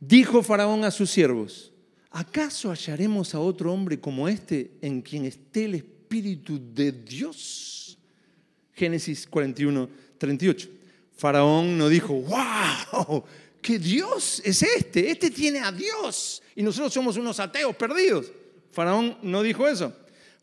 Dijo 0.00 0.42
Faraón 0.42 0.84
a 0.84 0.90
sus 0.90 1.10
siervos, 1.10 1.72
¿acaso 2.10 2.70
hallaremos 2.70 3.34
a 3.34 3.40
otro 3.40 3.72
hombre 3.72 3.98
como 3.98 4.28
este 4.28 4.70
en 4.80 5.02
quien 5.02 5.24
esté 5.24 5.64
el 5.64 5.74
Espíritu 5.74 6.60
de 6.72 6.92
Dios? 6.92 7.98
Génesis 8.74 9.26
41, 9.26 9.88
38. 10.16 10.68
Faraón 11.16 11.76
no 11.76 11.88
dijo, 11.88 12.14
wow, 12.14 13.24
¿qué 13.60 13.78
Dios 13.80 14.40
es 14.44 14.62
este? 14.62 15.10
Este 15.10 15.30
tiene 15.30 15.58
a 15.58 15.72
Dios 15.72 16.42
y 16.54 16.62
nosotros 16.62 16.92
somos 16.92 17.16
unos 17.16 17.40
ateos 17.40 17.74
perdidos. 17.74 18.30
Faraón 18.70 19.18
no 19.22 19.42
dijo 19.42 19.66
eso. 19.66 19.92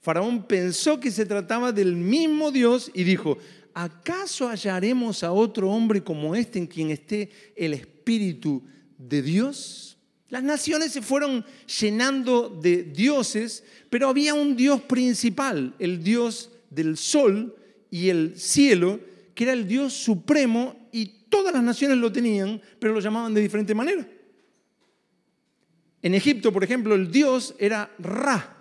Faraón 0.02 0.44
pensó 0.44 1.00
que 1.00 1.12
se 1.12 1.26
trataba 1.26 1.72
del 1.72 1.96
mismo 1.96 2.52
Dios 2.52 2.92
y 2.94 3.06
dijo, 3.06 3.38
¿acaso 3.74 4.50
hallaremos 4.50 5.24
a 5.24 5.32
otro 5.32 5.70
hombre 5.70 6.04
como 6.04 6.36
este 6.36 6.60
en 6.60 6.68
quien 6.68 6.92
esté 6.92 7.30
el 7.56 7.74
Espíritu 7.74 8.62
Dios. 9.10 9.98
Las 10.30 10.44
naciones 10.44 10.92
se 10.92 11.02
fueron 11.02 11.46
llenando 11.80 12.50
de 12.50 12.84
dioses, 12.84 13.64
pero 13.90 14.10
había 14.10 14.34
un 14.34 14.56
Dios 14.56 14.82
principal, 14.82 15.76
el 15.80 16.04
Dios 16.04 16.50
del 16.70 16.98
sol 16.98 17.56
y 17.92 18.10
el 18.10 18.38
cielo, 18.38 19.00
que 19.34 19.44
era 19.46 19.54
el 19.54 19.68
Dios 19.68 19.94
supremo 19.94 20.90
y 20.92 21.06
todas 21.30 21.54
las 21.54 21.64
naciones 21.64 21.98
lo 21.98 22.12
tenían, 22.12 22.62
pero 22.80 22.94
lo 22.94 23.00
llamaban 23.00 23.34
de 23.34 23.42
diferente 23.42 23.76
manera. 23.76 24.08
En 26.02 26.14
Egipto, 26.14 26.52
por 26.52 26.64
ejemplo, 26.64 26.96
el 26.96 27.12
Dios 27.12 27.56
era 27.58 27.92
Ra 28.00 28.56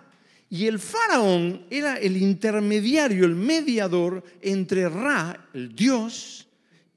y 0.49 0.67
el 0.67 0.79
faraón 0.79 1.65
era 1.69 1.97
el 1.97 2.17
intermediario, 2.17 3.25
el 3.25 3.35
mediador 3.35 4.23
entre 4.41 4.87
Ra, 4.89 5.49
el 5.53 5.75
Dios, 5.75 6.45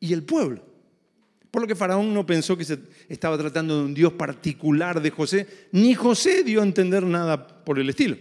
y 0.01 0.13
el 0.13 0.23
pueblo. 0.23 0.65
Por 1.59 1.65
lo 1.65 1.67
que 1.67 1.75
Faraón 1.75 2.15
no 2.15 2.25
pensó 2.25 2.57
que 2.57 2.65
se 2.65 2.79
estaba 3.09 3.37
tratando 3.37 3.77
de 3.77 3.85
un 3.87 3.93
Dios 3.93 4.13
particular 4.13 5.03
de 5.03 5.11
José, 5.11 5.45
ni 5.73 5.93
José 5.93 6.45
dio 6.45 6.61
a 6.61 6.63
entender 6.63 7.03
nada 7.03 7.65
por 7.65 7.81
el 7.81 7.91
estilo. 7.91 8.17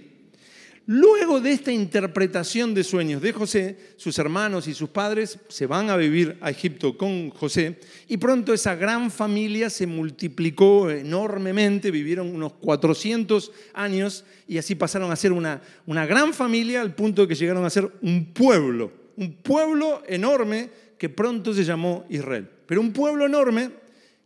Luego 0.88 1.40
de 1.40 1.52
esta 1.52 1.72
interpretación 1.72 2.74
de 2.74 2.84
sueños 2.84 3.22
de 3.22 3.34
José, 3.34 3.78
sus 3.96 4.18
hermanos 4.18 4.68
y 4.68 4.74
sus 4.74 4.90
padres 4.90 5.38
se 5.50 5.68
van 5.68 5.92
a 5.92 5.98
vivir 5.98 6.40
a 6.42 6.50
Egipto 6.50 6.98
con 6.98 7.30
José 7.30 7.80
y 8.08 8.18
pronto 8.18 8.56
esa 8.56 8.74
gran 8.74 9.12
familia 9.12 9.70
se 9.70 9.86
multiplicó 9.86 10.90
enormemente, 10.90 11.92
vivieron 11.92 12.34
unos 12.34 12.54
400 12.54 13.52
años 13.76 14.26
y 14.48 14.58
así 14.58 14.74
pasaron 14.74 15.12
a 15.12 15.16
ser 15.16 15.32
una, 15.32 15.62
una 15.86 16.08
gran 16.08 16.34
familia 16.34 16.82
al 16.82 16.96
punto 16.96 17.22
de 17.22 17.28
que 17.28 17.36
llegaron 17.36 17.66
a 17.66 17.70
ser 17.70 17.88
un 18.02 18.34
pueblo, 18.34 18.92
un 19.16 19.34
pueblo 19.34 20.02
enorme 20.08 20.72
que 20.98 21.10
pronto 21.10 21.54
se 21.54 21.64
llamó 21.64 22.04
Israel 22.10 22.57
pero 22.68 22.82
un 22.82 22.94
pueblo 22.94 23.26
enorme 23.26 23.72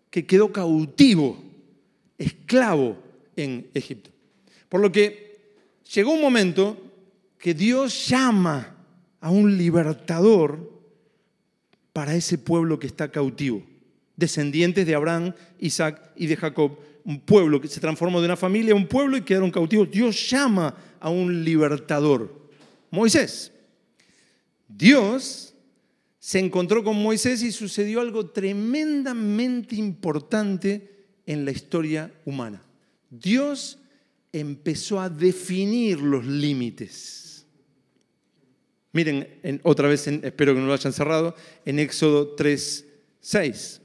que 0.10 0.26
quedó 0.26 0.52
cautivo, 0.52 1.42
esclavo 2.18 2.98
en 3.36 3.70
Egipto. 3.74 4.10
Por 4.68 4.82
lo 4.82 4.92
que 4.92 5.40
llegó 5.94 6.12
un 6.12 6.22
momento 6.22 6.78
que 7.38 7.54
Dios 7.54 8.08
llama 8.08 8.76
a 9.22 9.30
un 9.30 9.58
libertador 9.58 10.70
para 11.94 12.16
ese 12.16 12.38
pueblo 12.38 12.80
que 12.80 12.88
está 12.88 13.12
cautivo, 13.12 13.64
descendientes 14.16 14.86
de 14.86 14.96
Abraham, 14.96 15.34
Isaac 15.60 16.12
y 16.16 16.28
de 16.28 16.38
Jacob, 16.38 16.78
un 17.04 17.20
pueblo 17.20 17.60
que 17.60 17.68
se 17.68 17.80
transformó 17.80 18.20
de 18.20 18.26
una 18.26 18.38
familia 18.38 18.74
a 18.74 18.78
un 18.78 18.88
pueblo 18.88 19.18
y 19.18 19.22
quedaron 19.22 19.52
cautivos. 19.52 19.90
Dios 19.90 20.30
llama 20.30 20.76
a 21.00 21.10
un 21.10 21.44
libertador, 21.44 22.50
Moisés. 22.90 23.52
Dios 24.68 25.51
se 26.22 26.38
encontró 26.38 26.84
con 26.84 27.02
Moisés 27.02 27.42
y 27.42 27.52
sucedió 27.52 28.00
algo 28.00 28.28
tremendamente 28.28 29.76
importante 29.76 31.08
en 31.26 31.46
la 31.46 31.50
historia 31.50 32.14
humana. 32.26 32.62
Dios 33.10 33.80
empezó 34.32 35.02
a 35.02 35.10
definir 35.10 36.00
los 36.00 36.24
límites. 36.24 37.48
Miren, 38.94 39.60
otra 39.64 39.88
vez, 39.88 40.06
espero 40.08 40.54
que 40.54 40.60
no 40.60 40.68
lo 40.68 40.74
hayan 40.74 40.94
cerrado, 40.94 41.36
en 41.66 41.80
Éxodo 41.80 42.36
3, 42.36 42.86
6. 43.20 43.82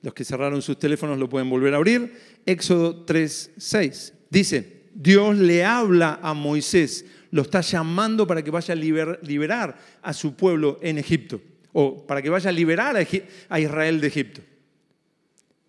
Los 0.00 0.14
que 0.14 0.24
cerraron 0.24 0.62
sus 0.62 0.78
teléfonos 0.78 1.18
lo 1.18 1.28
pueden 1.28 1.50
volver 1.50 1.74
a 1.74 1.76
abrir. 1.76 2.18
Éxodo 2.46 3.04
3, 3.04 3.50
6. 3.58 4.14
Dice, 4.30 4.84
Dios 4.94 5.36
le 5.36 5.62
habla 5.66 6.18
a 6.22 6.32
Moisés, 6.32 7.04
lo 7.30 7.42
está 7.42 7.60
llamando 7.60 8.26
para 8.26 8.42
que 8.42 8.50
vaya 8.50 8.72
a 8.72 8.76
liberar 9.22 9.78
a 10.00 10.14
su 10.14 10.34
pueblo 10.34 10.78
en 10.80 10.96
Egipto 10.96 11.42
o 11.74 12.06
para 12.06 12.22
que 12.22 12.30
vaya 12.30 12.48
a 12.48 12.52
liberar 12.52 12.96
a 12.96 13.60
Israel 13.60 14.00
de 14.00 14.06
Egipto. 14.06 14.40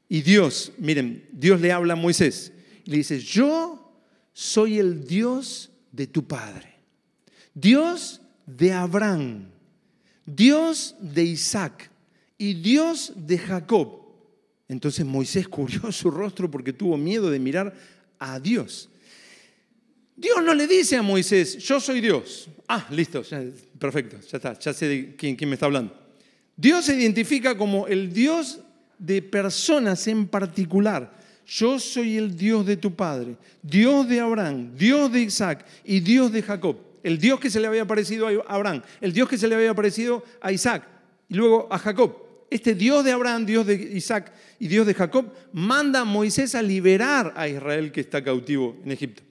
Y 0.08 0.22
Dios, 0.22 0.72
miren, 0.78 1.26
Dios 1.32 1.60
le 1.60 1.72
habla 1.72 1.94
a 1.94 1.98
Moisés 1.98 2.54
y 2.86 2.92
le 2.92 2.98
dice, 2.98 3.20
yo 3.20 3.92
soy 4.32 4.78
el 4.78 5.04
Dios 5.04 5.72
de 5.92 6.06
tu 6.06 6.26
padre, 6.26 6.76
Dios 7.56 8.22
de 8.46 8.72
Abraham, 8.72 9.48
Dios 10.26 10.96
de 11.00 11.24
Isaac 11.24 11.90
y 12.38 12.54
Dios 12.54 13.14
de 13.16 13.40
Jacob. 13.40 14.04
Entonces 14.68 15.06
Moisés 15.06 15.48
cubrió 15.48 15.92
su 15.92 16.12
rostro 16.12 16.50
porque 16.52 16.72
tuvo 16.72 16.98
miedo 16.98 17.32
de 17.32 17.40
mirar 17.40 17.74
a 18.20 18.40
Dios. 18.40 18.90
Dios 20.16 20.44
no 20.44 20.54
le 20.54 20.66
dice 20.66 20.96
a 20.96 21.02
Moisés, 21.02 21.58
yo 21.58 21.80
soy 21.80 22.00
Dios. 22.00 22.48
Ah, 22.68 22.88
listo, 22.90 23.22
perfecto, 23.78 24.18
ya 24.32 24.38
está, 24.38 24.58
ya 24.58 24.74
sé 24.74 24.88
de 24.88 25.16
quién, 25.16 25.36
quién 25.36 25.50
me 25.50 25.56
está 25.56 25.66
hablando. 25.66 25.94
Dios 26.56 26.86
se 26.86 26.96
identifica 26.96 27.58
como 27.58 27.86
el 27.88 28.14
Dios 28.14 28.60
de 28.98 29.22
personas 29.22 30.08
en 30.08 30.28
particular. 30.28 31.14
Yo 31.46 31.80
soy 31.80 32.18
el 32.18 32.36
Dios 32.36 32.66
de 32.66 32.78
tu 32.78 32.96
padre, 32.96 33.36
Dios 33.62 34.08
de 34.08 34.20
Abraham, 34.20 34.76
Dios 34.76 35.12
de 35.12 35.22
Isaac 35.22 35.66
y 35.84 36.00
Dios 36.00 36.32
de 36.32 36.42
Jacob. 36.42 36.78
El 37.04 37.20
Dios 37.20 37.40
que 37.40 37.52
se 37.52 37.60
le 37.60 37.68
había 37.68 37.84
aparecido 37.84 38.28
a 38.28 38.56
Abraham, 38.56 38.82
el 39.00 39.14
Dios 39.14 39.30
que 39.30 39.38
se 39.38 39.48
le 39.48 39.54
había 39.54 39.70
aparecido 39.70 40.24
a 40.42 40.52
Isaac 40.52 40.88
y 41.30 41.36
luego 41.36 41.68
a 41.70 41.78
Jacob. 41.78 42.18
Este 42.50 42.74
Dios 42.74 43.04
de 43.04 43.12
Abraham, 43.12 43.46
Dios 43.46 43.68
de 43.68 43.76
Isaac 43.76 44.32
y 44.60 44.68
Dios 44.68 44.88
de 44.88 44.96
Jacob 44.96 45.32
manda 45.54 46.00
a 46.00 46.06
Moisés 46.06 46.56
a 46.56 46.64
liberar 46.64 47.34
a 47.36 47.48
Israel 47.48 47.92
que 47.92 48.02
está 48.02 48.24
cautivo 48.24 48.78
en 48.84 48.92
Egipto. 48.92 49.22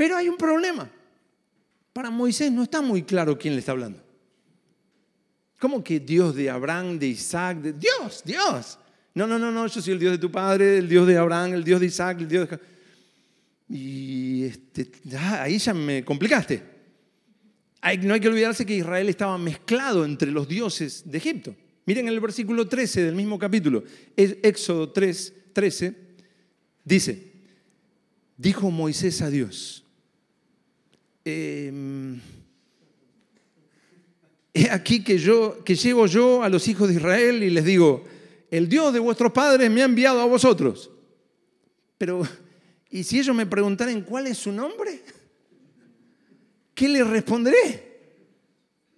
Pero 0.00 0.16
hay 0.16 0.30
un 0.30 0.38
problema. 0.38 0.90
Para 1.92 2.08
Moisés 2.08 2.50
no 2.50 2.62
está 2.62 2.80
muy 2.80 3.02
claro 3.02 3.36
quién 3.36 3.52
le 3.52 3.60
está 3.60 3.72
hablando. 3.72 4.02
¿Cómo 5.58 5.84
que 5.84 6.00
Dios 6.00 6.34
de 6.34 6.48
Abraham, 6.48 6.98
de 6.98 7.08
Isaac? 7.08 7.58
De... 7.58 7.74
Dios, 7.74 8.22
Dios. 8.24 8.78
No, 9.12 9.26
no, 9.26 9.38
no, 9.38 9.52
no, 9.52 9.66
yo 9.66 9.82
soy 9.82 9.92
el 9.92 9.98
Dios 9.98 10.12
de 10.12 10.18
tu 10.18 10.32
padre, 10.32 10.78
el 10.78 10.88
Dios 10.88 11.06
de 11.06 11.18
Abraham, 11.18 11.52
el 11.52 11.64
Dios 11.64 11.80
de 11.80 11.86
Isaac, 11.86 12.18
el 12.18 12.28
Dios 12.28 12.48
de... 12.48 12.58
Y 13.68 14.44
este, 14.44 14.90
ah, 15.18 15.42
ahí 15.42 15.58
ya 15.58 15.74
me 15.74 16.02
complicaste. 16.02 16.62
no 18.00 18.14
hay 18.14 18.20
que 18.20 18.28
olvidarse 18.28 18.64
que 18.64 18.76
Israel 18.76 19.06
estaba 19.10 19.36
mezclado 19.36 20.06
entre 20.06 20.30
los 20.30 20.48
dioses 20.48 21.02
de 21.10 21.18
Egipto. 21.18 21.54
Miren 21.84 22.08
el 22.08 22.20
versículo 22.20 22.66
13 22.66 23.02
del 23.02 23.14
mismo 23.14 23.38
capítulo, 23.38 23.84
Éxodo 24.16 24.92
3, 24.92 25.34
13, 25.52 25.94
dice, 26.86 27.32
dijo 28.38 28.70
Moisés 28.70 29.20
a 29.20 29.28
Dios, 29.28 29.84
em, 31.24 32.20
he 34.52 34.70
aquí 34.70 35.02
que 35.04 35.18
yo 35.18 35.62
que 35.64 35.74
llevo 35.74 36.06
yo 36.06 36.42
a 36.42 36.48
los 36.48 36.66
hijos 36.68 36.88
de 36.88 36.94
Israel 36.94 37.42
y 37.42 37.50
les 37.50 37.64
digo, 37.64 38.04
el 38.50 38.68
Dios 38.68 38.92
de 38.92 38.98
vuestros 38.98 39.32
padres 39.32 39.70
me 39.70 39.82
ha 39.82 39.84
enviado 39.84 40.20
a 40.20 40.26
vosotros. 40.26 40.90
Pero, 41.98 42.22
¿y 42.90 43.04
si 43.04 43.18
ellos 43.18 43.34
me 43.36 43.46
preguntaran 43.46 44.02
cuál 44.02 44.26
es 44.26 44.38
su 44.38 44.50
nombre? 44.50 45.02
¿Qué 46.74 46.88
les 46.88 47.06
responderé? 47.06 47.90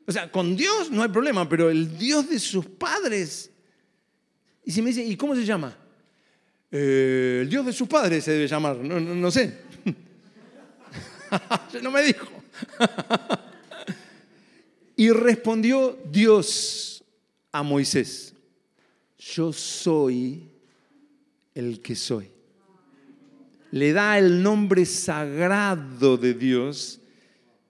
O 0.07 0.12
sea, 0.12 0.31
con 0.31 0.57
Dios 0.57 0.91
no 0.91 1.02
hay 1.02 1.09
problema, 1.09 1.49
pero 1.49 1.71
el 1.71 1.99
Dios 1.99 2.29
de 2.29 2.38
sus 2.38 2.67
padres. 2.67 3.50
Y 4.64 4.71
si 4.71 4.83
me 4.83 4.91
dicen, 4.91 5.11
¿y 5.11 5.17
cómo 5.17 5.35
se 5.35 5.45
llama? 5.45 5.76
Eh, 6.71 7.41
el 7.43 7.50
Dios 7.50 7.67
de 7.67 7.73
sus 7.73 7.88
padres 7.88 8.25
se 8.25 8.33
debe 8.33 8.47
llamar, 8.49 8.76
no, 8.76 8.99
no 9.00 9.31
sé. 9.31 9.59
no 11.82 11.90
me 11.90 12.02
dijo. 12.02 12.26
y 14.96 15.10
respondió 15.10 15.98
Dios 16.10 17.04
a 17.50 17.62
Moisés, 17.62 18.34
yo 19.18 19.52
soy 19.52 20.48
el 21.54 21.80
que 21.80 21.94
soy. 21.94 22.30
Le 23.70 23.92
da 23.92 24.18
el 24.18 24.42
nombre 24.42 24.84
sagrado 24.84 26.16
de 26.16 26.34
Dios, 26.34 27.00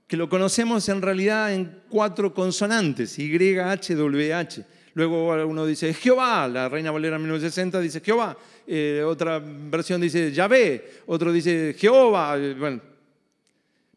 que 0.06 0.16
lo 0.16 0.28
conocemos 0.28 0.88
en 0.88 1.00
realidad 1.00 1.54
en 1.54 1.80
cuatro 1.88 2.34
consonantes, 2.34 3.18
Y, 3.18 3.58
H, 3.58 3.94
W, 3.94 4.34
H. 4.34 4.64
Luego 4.94 5.32
uno 5.46 5.64
dice 5.64 5.94
Jehová, 5.94 6.46
la 6.48 6.68
Reina 6.68 6.90
Valera 6.90 7.18
1960 7.18 7.80
dice 7.80 8.00
Jehová, 8.00 8.36
eh, 8.66 9.02
otra 9.06 9.38
versión 9.38 10.00
dice 10.00 10.30
Yahvé, 10.32 11.02
otro 11.06 11.32
dice 11.32 11.74
Jehová, 11.78 12.36
eh, 12.36 12.54
bueno. 12.58 12.91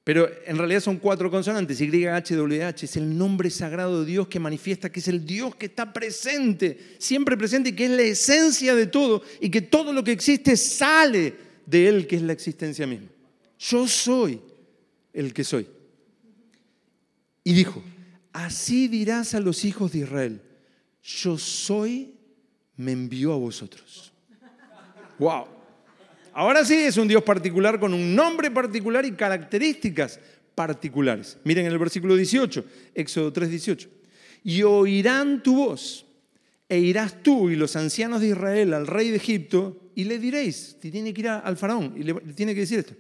Pero 0.06 0.30
en 0.46 0.56
realidad 0.56 0.82
son 0.82 0.98
cuatro 0.98 1.32
consonantes, 1.32 1.82
Y, 1.82 2.06
H, 2.06 2.36
W, 2.36 2.64
H, 2.64 2.86
es 2.86 2.96
el 2.96 3.18
nombre 3.18 3.50
sagrado 3.50 4.02
de 4.02 4.12
Dios 4.12 4.28
que 4.28 4.40
manifiesta 4.40 4.92
que 4.92 5.00
es 5.00 5.08
el 5.08 5.26
Dios 5.26 5.56
que 5.56 5.66
está 5.66 5.92
presente, 5.92 6.96
siempre 7.00 7.36
presente 7.36 7.70
y 7.70 7.74
que 7.74 7.86
es 7.86 7.92
la 7.92 8.04
esencia 8.04 8.76
de 8.76 8.86
todo 8.86 9.24
y 9.42 9.50
que 9.50 9.64
todo 9.64 9.92
lo 9.92 10.04
que 10.04 10.12
existe 10.12 10.56
sale 10.58 11.34
de 11.66 11.88
Él, 11.88 12.06
que 12.06 12.18
es 12.18 12.22
la 12.22 12.34
existencia 12.34 12.86
misma. 12.86 13.08
Yo 13.58 13.88
soy 13.88 14.40
el 15.12 15.34
que 15.34 15.44
soy. 15.44 15.68
Y 17.44 17.54
dijo, 17.54 17.82
así 18.32 18.88
dirás 18.88 19.34
a 19.34 19.40
los 19.40 19.66
hijos 19.66 19.92
de 19.94 20.00
Israel, 20.00 20.40
yo 21.02 21.40
soy, 21.40 22.14
me 22.78 22.92
envió 22.92 23.34
a 23.34 23.38
vosotros. 23.38 24.14
Wow. 25.18 25.55
Ahora 26.38 26.65
sí 26.65 26.74
es 26.74 26.98
un 26.98 27.08
Dios 27.08 27.24
particular 27.24 27.80
con 27.80 27.94
un 27.94 28.13
nombre 28.13 28.51
particular 28.51 29.06
y 29.06 29.13
características 29.13 30.20
particulares. 30.54 31.38
Miren 31.46 31.65
el 31.65 31.77
versículo 31.77 32.13
18, 32.13 32.65
Éxodo 32.94 33.32
3, 33.32 33.50
18. 33.50 33.89
Y 34.44 34.62
oirán 34.63 35.42
tu 35.42 35.56
voz, 35.56 36.06
e 36.68 36.77
irás 36.77 37.24
tú 37.24 37.50
y 37.50 37.56
los 37.56 37.77
ancianos 37.77 38.20
de 38.20 38.27
Israel 38.27 38.74
al 38.74 38.86
rey 38.86 39.12
de 39.12 39.15
Egipto, 39.15 39.77
y 39.96 40.04
le 40.04 40.20
diréis, 40.20 40.75
tiene 40.82 41.13
que 41.13 41.22
ir 41.22 41.30
al 41.30 41.56
faraón, 41.56 41.94
y 41.96 42.04
le 42.04 42.13
tiene 42.36 42.54
que 42.54 42.60
decir 42.60 42.80
esto. 42.80 42.96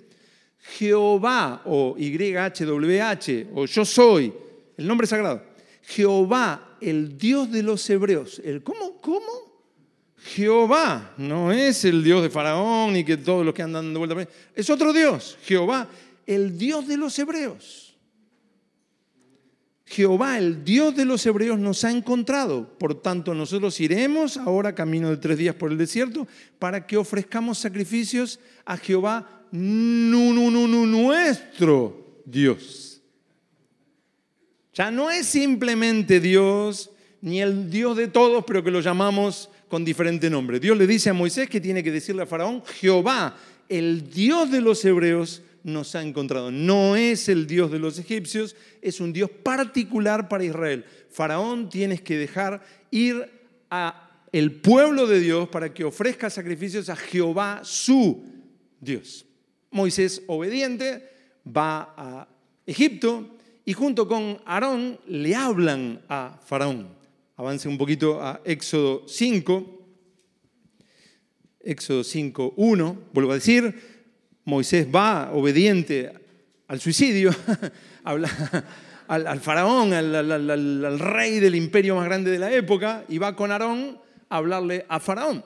Jehová, 0.77 1.61
o 1.65 1.97
YHWH, 1.97 3.49
o 3.53 3.65
yo 3.65 3.83
soy, 3.83 4.33
el 4.77 4.87
nombre 4.87 5.07
sagrado. 5.07 5.43
Jehová, 5.81 6.77
el 6.79 7.17
Dios 7.17 7.51
de 7.51 7.63
los 7.63 7.89
hebreos. 7.89 8.41
¿El 8.45 8.63
cómo? 8.63 9.01
¿Cómo? 9.01 9.54
Jehová 10.25 11.13
no 11.17 11.51
es 11.51 11.85
el 11.85 12.03
Dios 12.03 12.23
de 12.23 12.31
Faraón 12.31 12.93
ni 12.93 13.03
que 13.03 13.15
todos 13.15 13.45
los 13.45 13.53
que 13.53 13.61
andan 13.61 13.93
dando 13.93 13.99
vuelta. 13.99 14.27
Es 14.55 14.71
otro 14.71 14.91
Dios, 14.91 15.37
Jehová, 15.43 15.87
el 16.25 16.57
Dios 16.57 16.87
de 16.87 16.97
los 16.97 17.17
hebreos. 17.19 17.95
Jehová, 19.85 20.39
el 20.39 20.63
Dios 20.63 20.95
de 20.95 21.05
los 21.05 21.23
hebreos, 21.27 21.59
nos 21.59 21.83
ha 21.83 21.91
encontrado. 21.91 22.67
Por 22.79 22.99
tanto, 23.01 23.35
nosotros 23.35 23.79
iremos 23.79 24.37
ahora 24.37 24.73
camino 24.73 25.11
de 25.11 25.17
tres 25.17 25.37
días 25.37 25.53
por 25.53 25.71
el 25.71 25.77
desierto 25.77 26.27
para 26.57 26.87
que 26.87 26.97
ofrezcamos 26.97 27.59
sacrificios 27.59 28.39
a 28.65 28.77
Jehová, 28.77 29.45
nuestro 29.51 31.03
Dios. 32.25 32.99
Ya 34.73 34.89
no 34.89 35.11
es 35.11 35.27
simplemente 35.27 36.19
Dios, 36.19 36.89
ni 37.21 37.41
el 37.41 37.69
Dios 37.69 37.95
de 37.95 38.07
todos, 38.07 38.43
pero 38.45 38.63
que 38.63 38.71
lo 38.71 38.81
llamamos 38.81 39.51
con 39.67 39.85
diferente 39.85 40.29
nombre. 40.29 40.59
Dios 40.59 40.77
le 40.77 40.87
dice 40.87 41.09
a 41.09 41.13
Moisés 41.13 41.49
que 41.49 41.61
tiene 41.61 41.83
que 41.83 41.91
decirle 41.91 42.23
a 42.23 42.27
Faraón, 42.27 42.63
Jehová, 42.65 43.37
el 43.69 44.09
Dios 44.09 44.51
de 44.51 44.61
los 44.61 44.83
hebreos, 44.85 45.41
nos 45.63 45.95
ha 45.95 46.03
encontrado. 46.03 46.51
No 46.51 46.95
es 46.95 47.27
el 47.27 47.47
Dios 47.47 47.71
de 47.71 47.79
los 47.79 47.97
egipcios, 47.97 48.55
es 48.81 48.99
un 48.99 49.11
Dios 49.11 49.31
particular 49.31 50.29
para 50.29 50.43
Israel. 50.43 50.85
Faraón 51.09 51.69
tienes 51.69 52.01
que 52.01 52.17
dejar 52.17 52.63
ir 52.91 53.27
a 53.71 54.05
el 54.31 54.51
pueblo 54.51 55.07
de 55.07 55.19
Dios 55.19 55.49
para 55.49 55.73
que 55.73 55.83
ofrezca 55.83 56.29
sacrificios 56.29 56.89
a 56.89 56.95
Jehová 56.95 57.61
su 57.63 58.23
Dios. 58.79 59.25
Moisés 59.71 60.21
obediente 60.27 61.09
va 61.45 61.93
a 61.97 62.27
Egipto 62.65 63.37
y 63.65 63.73
junto 63.73 64.07
con 64.07 64.39
Aarón 64.45 64.99
le 65.07 65.35
hablan 65.35 66.01
a 66.07 66.39
Faraón. 66.45 66.89
Avance 67.37 67.67
un 67.67 67.77
poquito 67.77 68.21
a 68.21 68.39
Éxodo 68.45 69.03
5. 69.07 69.81
Éxodo 71.59 72.03
5, 72.03 72.53
1. 72.55 72.97
Vuelvo 73.11 73.31
a 73.31 73.35
decir, 73.35 73.75
Moisés 74.45 74.87
va 74.87 75.31
obediente 75.33 76.13
al 76.67 76.79
suicidio, 76.79 77.35
al, 78.05 79.39
faraón, 79.41 79.91
al, 79.91 80.15
al, 80.15 80.99
rey 80.99 81.39
del 81.41 81.55
imperio 81.55 81.97
más 81.97 82.05
grande 82.05 82.31
de 82.31 82.39
la 82.39 82.53
época, 82.53 83.03
y 83.09 83.17
va 83.17 83.35
con 83.35 83.51
Aarón 83.51 83.99
a 84.29 84.37
hablarle 84.37 84.85
a 84.87 85.01
faraón. 85.01 85.43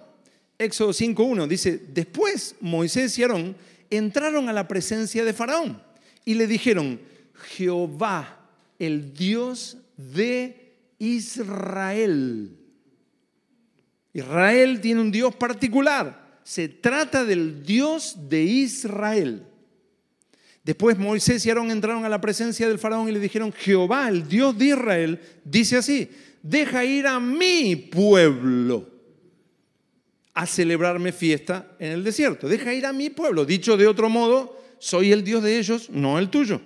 Éxodo 0.60 0.92
5.1 0.92 1.48
dice, 1.48 1.82
después 1.88 2.56
Moisés 2.62 3.18
y 3.18 3.24
Aarón 3.24 3.56
entraron 3.90 4.48
a 4.48 4.54
la 4.54 4.68
presencia 4.68 5.26
de 5.26 5.34
faraón 5.34 5.82
y 6.24 6.36
le 6.36 6.46
dijeron, 6.46 7.00
Jehová, 7.56 8.46
el 8.78 9.14
Dios 9.14 9.78
de 9.98 10.59
Israel. 11.00 12.56
Israel 14.14 14.82
tiene 14.82 15.02
un 15.02 15.12
Dios 15.12 15.36
particular. 15.36 16.40
Se 16.44 16.68
trata 16.68 17.26
del 17.26 17.64
Dios 17.64 18.30
de 18.30 18.44
Israel. 18.44 19.46
Después 20.64 20.98
Moisés 20.98 21.46
y 21.46 21.50
Aarón 21.50 21.72
entraron 21.72 22.06
a 22.06 22.10
la 22.10 22.22
presencia 22.22 22.68
del 22.68 22.80
faraón 22.80 23.08
y 23.10 23.12
le 23.12 23.20
dijeron, 23.20 23.52
Jehová, 23.54 24.08
el 24.10 24.28
Dios 24.28 24.58
de 24.58 24.66
Israel, 24.66 25.20
dice 25.44 25.78
así, 25.78 26.10
deja 26.44 26.84
ir 26.86 27.08
a 27.08 27.20
mi 27.20 27.76
pueblo 27.76 28.88
a 30.34 30.46
celebrarme 30.46 31.12
fiesta 31.12 31.76
en 31.80 31.92
el 31.92 32.04
desierto. 32.04 32.48
Deja 32.48 32.74
ir 32.74 32.86
a 32.86 32.94
mi 32.94 33.10
pueblo. 33.10 33.46
Dicho 33.46 33.78
de 33.78 33.88
otro 33.88 34.10
modo, 34.10 34.62
soy 34.80 35.12
el 35.12 35.24
Dios 35.24 35.44
de 35.44 35.58
ellos, 35.58 35.90
no 35.90 36.20
el 36.20 36.30
tuyo. 36.30 36.62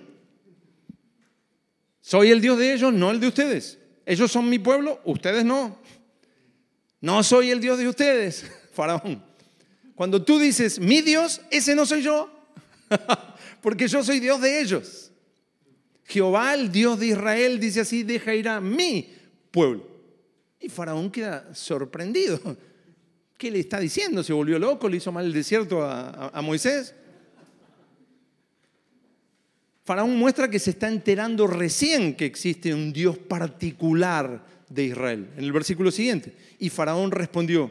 Soy 2.00 2.30
el 2.30 2.40
Dios 2.40 2.58
de 2.58 2.74
ellos, 2.74 2.92
no 2.92 3.10
el 3.10 3.20
de 3.20 3.28
ustedes. 3.28 3.78
Ellos 4.06 4.30
son 4.30 4.48
mi 4.48 4.58
pueblo, 4.58 5.00
ustedes 5.04 5.44
no. 5.44 5.78
No 7.00 7.22
soy 7.22 7.50
el 7.50 7.60
Dios 7.60 7.78
de 7.78 7.88
ustedes, 7.88 8.44
Faraón. 8.72 9.22
Cuando 9.94 10.22
tú 10.22 10.38
dices 10.38 10.78
mi 10.78 11.02
Dios, 11.02 11.40
ese 11.50 11.74
no 11.74 11.86
soy 11.86 12.02
yo, 12.02 12.30
porque 13.62 13.88
yo 13.88 14.02
soy 14.02 14.20
Dios 14.20 14.40
de 14.40 14.60
ellos. 14.60 15.10
Jehová, 16.04 16.54
el 16.54 16.70
Dios 16.70 17.00
de 17.00 17.08
Israel, 17.08 17.58
dice 17.58 17.80
así, 17.80 18.02
deja 18.02 18.34
ir 18.34 18.48
a 18.48 18.60
mi 18.60 19.14
pueblo. 19.50 19.86
Y 20.60 20.68
Faraón 20.68 21.10
queda 21.10 21.54
sorprendido. 21.54 22.38
¿Qué 23.38 23.50
le 23.50 23.60
está 23.60 23.80
diciendo? 23.80 24.22
¿Se 24.22 24.32
volvió 24.32 24.58
loco? 24.58 24.88
¿Le 24.88 24.98
hizo 24.98 25.12
mal 25.12 25.24
el 25.24 25.32
desierto 25.32 25.82
a, 25.82 26.28
a 26.28 26.42
Moisés? 26.42 26.94
Faraón 29.84 30.16
muestra 30.16 30.48
que 30.48 30.58
se 30.58 30.70
está 30.70 30.88
enterando 30.88 31.46
recién 31.46 32.14
que 32.16 32.24
existe 32.24 32.72
un 32.72 32.90
Dios 32.90 33.18
particular 33.18 34.42
de 34.70 34.84
Israel. 34.84 35.28
En 35.36 35.44
el 35.44 35.52
versículo 35.52 35.90
siguiente. 35.90 36.34
Y 36.58 36.70
Faraón 36.70 37.10
respondió, 37.10 37.70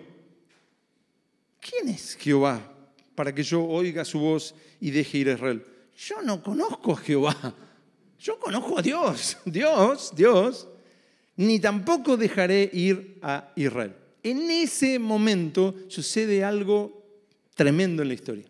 ¿quién 1.59 1.89
es 1.89 2.15
Jehová 2.15 2.71
para 3.15 3.33
que 3.33 3.41
yo 3.41 3.65
oiga 3.65 4.05
su 4.05 4.19
voz 4.19 4.53
y 4.79 4.91
deje 4.91 5.17
ir 5.17 5.29
a 5.29 5.33
Israel? 5.33 5.65
Yo 5.97 6.21
no 6.21 6.43
conozco 6.43 6.93
a 6.93 6.97
Jehová. 6.97 7.55
Yo 8.19 8.39
conozco 8.39 8.77
a 8.77 8.81
Dios, 8.83 9.37
Dios, 9.43 10.13
Dios. 10.15 10.67
Ni 11.35 11.59
tampoco 11.59 12.15
dejaré 12.15 12.69
ir 12.71 13.17
a 13.23 13.51
Israel. 13.55 13.95
En 14.21 14.51
ese 14.51 14.99
momento 14.99 15.75
sucede 15.87 16.43
algo 16.43 17.03
tremendo 17.55 18.03
en 18.03 18.07
la 18.07 18.13
historia. 18.13 18.45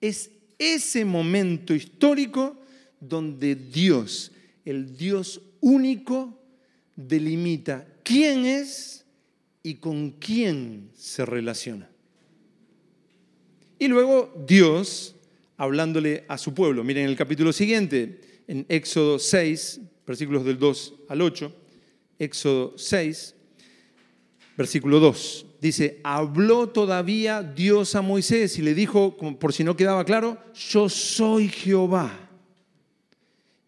Es 0.00 0.30
ese 0.58 1.04
momento 1.04 1.74
histórico 1.74 2.59
donde 3.00 3.54
Dios, 3.54 4.32
el 4.64 4.96
Dios 4.96 5.40
único, 5.60 6.38
delimita 6.94 7.86
quién 8.02 8.44
es 8.44 9.04
y 9.62 9.74
con 9.74 10.12
quién 10.12 10.90
se 10.94 11.24
relaciona. 11.24 11.88
Y 13.78 13.88
luego 13.88 14.32
Dios, 14.46 15.16
hablándole 15.56 16.24
a 16.28 16.36
su 16.38 16.52
pueblo, 16.52 16.84
miren 16.84 17.06
el 17.06 17.16
capítulo 17.16 17.52
siguiente, 17.52 18.20
en 18.46 18.66
Éxodo 18.68 19.18
6, 19.18 19.80
versículos 20.06 20.44
del 20.44 20.58
2 20.58 20.94
al 21.08 21.22
8, 21.22 21.52
Éxodo 22.18 22.76
6, 22.76 23.34
versículo 24.56 25.00
2. 25.00 25.46
Dice, 25.60 26.00
habló 26.04 26.68
todavía 26.68 27.42
Dios 27.42 27.94
a 27.94 28.02
Moisés 28.02 28.58
y 28.58 28.62
le 28.62 28.74
dijo, 28.74 29.16
por 29.16 29.52
si 29.52 29.64
no 29.64 29.76
quedaba 29.76 30.04
claro, 30.04 30.38
yo 30.54 30.88
soy 30.88 31.48
Jehová. 31.48 32.29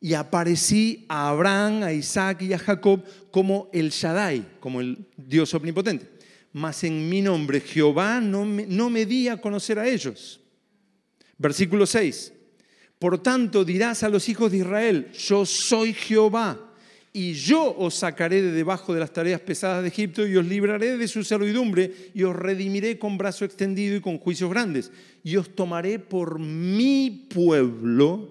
Y 0.03 0.15
aparecí 0.15 1.07
a 1.09 1.31
Abraham, 1.31 1.85
a 1.85 1.93
Isaac 1.93 2.43
y 2.43 2.53
a 2.53 2.59
Jacob 2.59 3.03
como 3.31 3.71
el 3.73 3.89
Shaddai, 3.89 4.59
como 4.61 4.83
el 4.83 5.07
Dios 5.17 5.55
omnipotente. 5.55 6.07
Mas 6.53 6.85
en 6.85 7.09
mi 7.09 7.23
nombre 7.23 7.61
Jehová 7.61 8.21
no 8.21 8.45
me, 8.45 8.67
no 8.67 8.91
me 8.91 9.07
di 9.07 9.29
a 9.29 9.41
conocer 9.41 9.79
a 9.79 9.89
ellos. 9.89 10.41
Versículo 11.39 11.87
6. 11.87 12.33
Por 12.99 13.23
tanto 13.23 13.65
dirás 13.65 14.03
a 14.03 14.09
los 14.09 14.29
hijos 14.29 14.53
de 14.53 14.59
Israel, 14.59 15.11
yo 15.13 15.47
soy 15.47 15.93
Jehová 15.93 16.73
y 17.13 17.35
yo 17.35 17.75
os 17.77 17.95
sacaré 17.95 18.41
de 18.41 18.53
debajo 18.53 18.95
de 18.95 19.01
las 19.01 19.13
tareas 19.13 19.41
pesadas 19.41 19.83
de 19.83 19.89
Egipto 19.89 20.27
y 20.27 20.37
os 20.37 20.47
libraré 20.47 20.97
de 20.97 21.09
su 21.09 21.25
servidumbre 21.25 21.93
y 22.15 22.23
os 22.23 22.35
redimiré 22.35 22.99
con 22.99 23.19
brazo 23.19 23.45
extendido 23.45 23.97
y 23.97 24.01
con 24.01 24.19
juicios 24.19 24.51
grandes 24.51 24.91
y 25.23 25.37
os 25.37 25.55
tomaré 25.55 25.99
por 25.99 26.39
mi 26.39 27.27
pueblo 27.29 28.31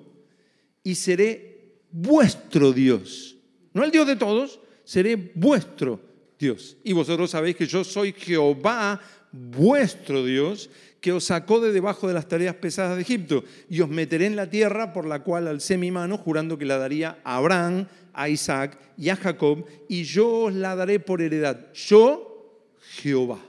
y 0.84 0.96
seré 0.96 1.51
vuestro 1.92 2.74
Dios. 2.74 3.38
No 3.74 3.84
el 3.84 3.92
Dios 3.92 4.08
de 4.08 4.16
todos, 4.16 4.60
seré 4.84 5.16
vuestro 5.16 6.00
Dios. 6.38 6.78
Y 6.84 6.94
vosotros 6.94 7.32
sabéis 7.32 7.56
que 7.56 7.68
yo 7.68 7.84
soy 7.84 8.14
Jehová, 8.14 9.00
vuestro 9.32 10.26
Dios, 10.26 10.70
que 11.00 11.12
os 11.12 11.26
sacó 11.26 11.60
de 11.60 11.72
debajo 11.72 12.08
de 12.08 12.14
las 12.14 12.28
tareas 12.28 12.56
pesadas 12.56 12.96
de 12.96 13.02
Egipto 13.02 13.44
y 13.70 13.82
os 13.82 13.90
meteré 13.90 14.28
en 14.28 14.36
la 14.36 14.50
tierra 14.50 14.94
por 14.94 15.06
la 15.06 15.24
cual 15.24 15.48
alcé 15.48 15.78
mi 15.78 15.90
mano 15.90 16.18
jurando 16.18 16.58
que 16.58 16.66
la 16.66 16.78
daría 16.78 17.20
a 17.24 17.38
Abraham, 17.38 17.88
a 18.14 18.30
Isaac 18.30 18.78
y 18.98 19.10
a 19.10 19.16
Jacob, 19.16 19.66
y 19.90 20.04
yo 20.04 20.30
os 20.30 20.54
la 20.54 20.76
daré 20.76 21.00
por 21.00 21.22
heredad. 21.22 21.74
Yo, 21.74 22.68
Jehová. 22.98 23.40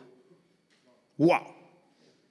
¡Wow! 1.18 1.54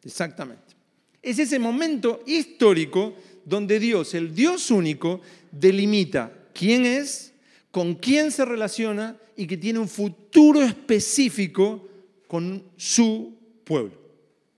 Exactamente. 0.03 0.75
Es 1.21 1.37
ese 1.37 1.59
momento 1.59 2.23
histórico 2.25 3.13
donde 3.45 3.79
Dios, 3.79 4.13
el 4.13 4.33
Dios 4.33 4.71
único, 4.71 5.21
delimita 5.51 6.31
quién 6.53 6.85
es, 6.85 7.33
con 7.71 7.95
quién 7.95 8.31
se 8.31 8.45
relaciona 8.45 9.17
y 9.35 9.47
que 9.47 9.57
tiene 9.57 9.79
un 9.79 9.87
futuro 9.87 10.61
específico 10.61 11.87
con 12.27 12.63
su 12.77 13.37
pueblo. 13.63 13.99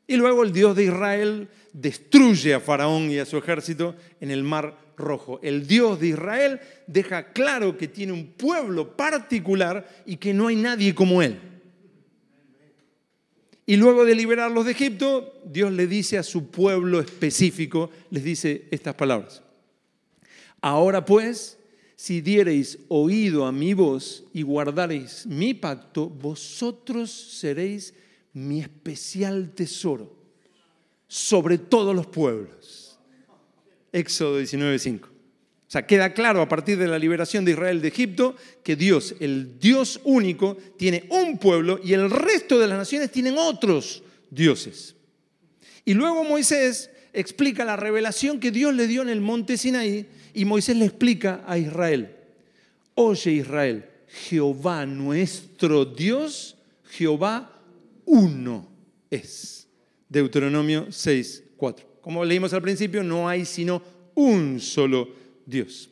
Y 0.07 0.15
luego 0.15 0.43
el 0.43 0.51
Dios 0.51 0.75
de 0.75 0.85
Israel 0.85 1.47
destruye 1.71 2.53
a 2.53 2.59
Faraón 2.59 3.09
y 3.09 3.19
a 3.19 3.25
su 3.25 3.37
ejército 3.37 3.95
en 4.19 4.31
el 4.31 4.43
mar 4.43 4.77
rojo. 4.97 5.39
El 5.41 5.65
Dios 5.65 5.99
de 5.99 6.07
Israel 6.09 6.59
deja 6.87 7.31
claro 7.31 7.77
que 7.77 7.87
tiene 7.87 8.13
un 8.13 8.27
pueblo 8.33 8.95
particular 8.95 9.87
y 10.05 10.17
que 10.17 10.33
no 10.33 10.47
hay 10.47 10.55
nadie 10.55 10.93
como 10.93 11.21
él. 11.21 11.39
Y 13.65 13.77
luego 13.77 14.05
de 14.05 14.15
liberarlos 14.15 14.65
de 14.65 14.71
Egipto, 14.71 15.41
Dios 15.45 15.71
le 15.71 15.87
dice 15.87 16.17
a 16.17 16.23
su 16.23 16.47
pueblo 16.47 16.99
específico, 16.99 17.89
les 18.09 18.23
dice 18.23 18.67
estas 18.71 18.95
palabras. 18.95 19.41
Ahora 20.61 21.05
pues, 21.05 21.57
si 21.95 22.21
diereis 22.21 22.79
oído 22.89 23.45
a 23.45 23.51
mi 23.51 23.73
voz 23.73 24.25
y 24.33 24.41
guardareis 24.41 25.25
mi 25.25 25.53
pacto, 25.53 26.09
vosotros 26.09 27.11
seréis 27.11 27.93
mi 28.33 28.59
especial 28.59 29.51
tesoro 29.55 30.13
sobre 31.07 31.57
todos 31.57 31.95
los 31.95 32.07
pueblos 32.07 32.83
Éxodo 33.93 34.39
19:5. 34.39 35.12
Sea, 35.73 35.87
queda 35.87 36.13
claro 36.13 36.39
a 36.39 36.47
partir 36.47 36.77
de 36.77 36.87
la 36.87 36.99
liberación 36.99 37.43
de 37.43 37.53
Israel 37.53 37.81
de 37.81 37.87
Egipto 37.87 38.35
que 38.61 38.75
Dios, 38.75 39.15
el 39.19 39.57
Dios 39.57 39.99
único, 40.03 40.55
tiene 40.77 41.05
un 41.09 41.39
pueblo 41.39 41.79
y 41.83 41.93
el 41.93 42.11
resto 42.11 42.59
de 42.59 42.67
las 42.67 42.77
naciones 42.77 43.11
tienen 43.11 43.39
otros 43.39 44.03
dioses. 44.29 44.95
Y 45.83 45.95
luego 45.95 46.23
Moisés 46.25 46.91
explica 47.11 47.65
la 47.65 47.75
revelación 47.75 48.39
que 48.39 48.51
Dios 48.51 48.75
le 48.75 48.85
dio 48.85 49.01
en 49.01 49.09
el 49.09 49.19
monte 49.19 49.57
Sinaí 49.57 50.05
y 50.35 50.45
Moisés 50.45 50.77
le 50.77 50.85
explica 50.85 51.43
a 51.47 51.57
Israel, 51.57 52.17
oye 52.93 53.31
Israel, 53.31 53.83
Jehová 54.29 54.85
nuestro 54.85 55.85
Dios, 55.85 56.55
Jehová 56.91 57.59
uno 58.05 58.69
es. 59.09 59.67
Deuteronomio 60.07 60.91
6, 60.91 61.45
4. 61.57 61.87
Como 61.99 62.23
leímos 62.23 62.53
al 62.53 62.61
principio, 62.61 63.01
no 63.01 63.27
hay 63.27 63.43
sino 63.45 63.81
un 64.13 64.59
solo 64.59 65.22
Dios. 65.45 65.89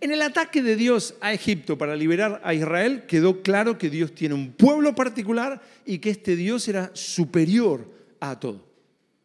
En 0.00 0.12
el 0.12 0.20
ataque 0.20 0.62
de 0.62 0.76
Dios 0.76 1.14
a 1.20 1.32
Egipto 1.32 1.78
para 1.78 1.96
liberar 1.96 2.40
a 2.44 2.52
Israel 2.52 3.04
quedó 3.06 3.42
claro 3.42 3.78
que 3.78 3.88
Dios 3.88 4.14
tiene 4.14 4.34
un 4.34 4.52
pueblo 4.52 4.94
particular 4.94 5.62
y 5.86 5.98
que 5.98 6.10
este 6.10 6.36
Dios 6.36 6.68
era 6.68 6.90
superior 6.94 7.90
a 8.20 8.38
todo. 8.38 8.66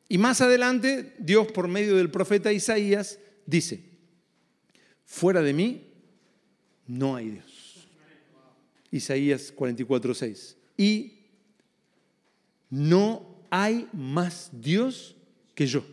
Y 0.08 0.18
más 0.18 0.42
adelante 0.42 1.14
Dios 1.18 1.52
por 1.52 1.68
medio 1.68 1.98
del 1.98 2.10
profeta 2.10 2.54
Isaías 2.54 3.20
dice, 3.46 3.82
fuera 5.06 5.42
de 5.42 5.54
mí 5.54 5.88
no 6.88 7.16
hay 7.16 7.30
Dios. 7.32 7.88
Isaías 8.92 9.54
44:6. 9.56 10.56
Y 10.78 11.14
no 12.70 13.46
hay 13.50 13.88
más 13.94 14.50
Dios 14.54 15.16
que 15.54 15.68
yo. 15.68 15.84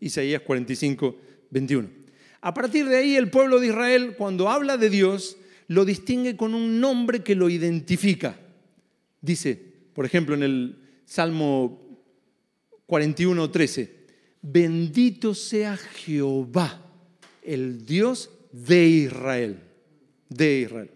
Isaías 0.00 0.42
45, 0.42 1.16
21. 1.50 2.01
A 2.42 2.52
partir 2.52 2.88
de 2.88 2.96
ahí 2.96 3.16
el 3.16 3.30
pueblo 3.30 3.60
de 3.60 3.68
Israel, 3.68 4.16
cuando 4.18 4.50
habla 4.50 4.76
de 4.76 4.90
Dios, 4.90 5.36
lo 5.68 5.84
distingue 5.84 6.36
con 6.36 6.54
un 6.54 6.80
nombre 6.80 7.22
que 7.22 7.36
lo 7.36 7.48
identifica. 7.48 8.36
Dice, 9.20 9.54
por 9.94 10.04
ejemplo, 10.04 10.34
en 10.34 10.42
el 10.42 10.78
Salmo 11.04 12.00
41, 12.86 13.48
13, 13.48 13.96
bendito 14.42 15.36
sea 15.36 15.76
Jehová, 15.76 16.84
el 17.42 17.86
Dios 17.86 18.28
de 18.50 18.88
Israel, 18.88 19.60
de 20.28 20.60
Israel. 20.62 20.90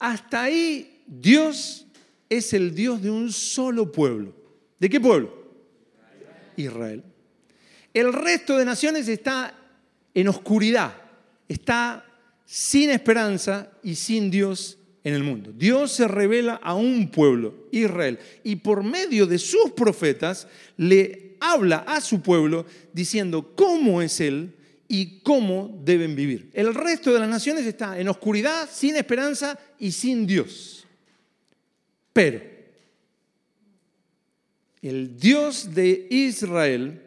Hasta 0.00 0.42
ahí 0.42 1.04
Dios 1.06 1.86
es 2.28 2.52
el 2.52 2.74
Dios 2.74 3.00
de 3.00 3.10
un 3.10 3.30
solo 3.32 3.92
pueblo. 3.92 4.34
¿De 4.80 4.90
qué 4.90 4.98
pueblo? 4.98 5.32
Israel. 6.56 7.04
El 7.94 8.12
resto 8.12 8.58
de 8.58 8.64
naciones 8.64 9.06
está 9.06 9.65
en 10.16 10.28
oscuridad, 10.28 10.94
está 11.46 12.02
sin 12.46 12.88
esperanza 12.88 13.70
y 13.82 13.96
sin 13.96 14.30
Dios 14.30 14.78
en 15.04 15.12
el 15.12 15.22
mundo. 15.22 15.52
Dios 15.54 15.92
se 15.92 16.08
revela 16.08 16.54
a 16.54 16.74
un 16.74 17.10
pueblo, 17.10 17.68
Israel, 17.70 18.18
y 18.42 18.56
por 18.56 18.82
medio 18.82 19.26
de 19.26 19.36
sus 19.38 19.72
profetas 19.72 20.48
le 20.78 21.36
habla 21.38 21.84
a 21.86 22.00
su 22.00 22.22
pueblo 22.22 22.64
diciendo 22.94 23.52
cómo 23.54 24.00
es 24.00 24.18
Él 24.20 24.54
y 24.88 25.20
cómo 25.20 25.82
deben 25.84 26.16
vivir. 26.16 26.48
El 26.54 26.74
resto 26.74 27.12
de 27.12 27.20
las 27.20 27.28
naciones 27.28 27.66
está 27.66 28.00
en 28.00 28.08
oscuridad, 28.08 28.70
sin 28.72 28.96
esperanza 28.96 29.58
y 29.78 29.92
sin 29.92 30.26
Dios. 30.26 30.86
Pero 32.14 32.40
el 34.80 35.18
Dios 35.18 35.74
de 35.74 36.06
Israel 36.08 37.05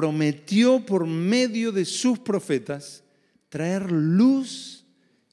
prometió 0.00 0.80
por 0.80 1.06
medio 1.06 1.72
de 1.72 1.84
sus 1.84 2.18
profetas 2.18 3.04
traer 3.50 3.92
luz 3.92 4.86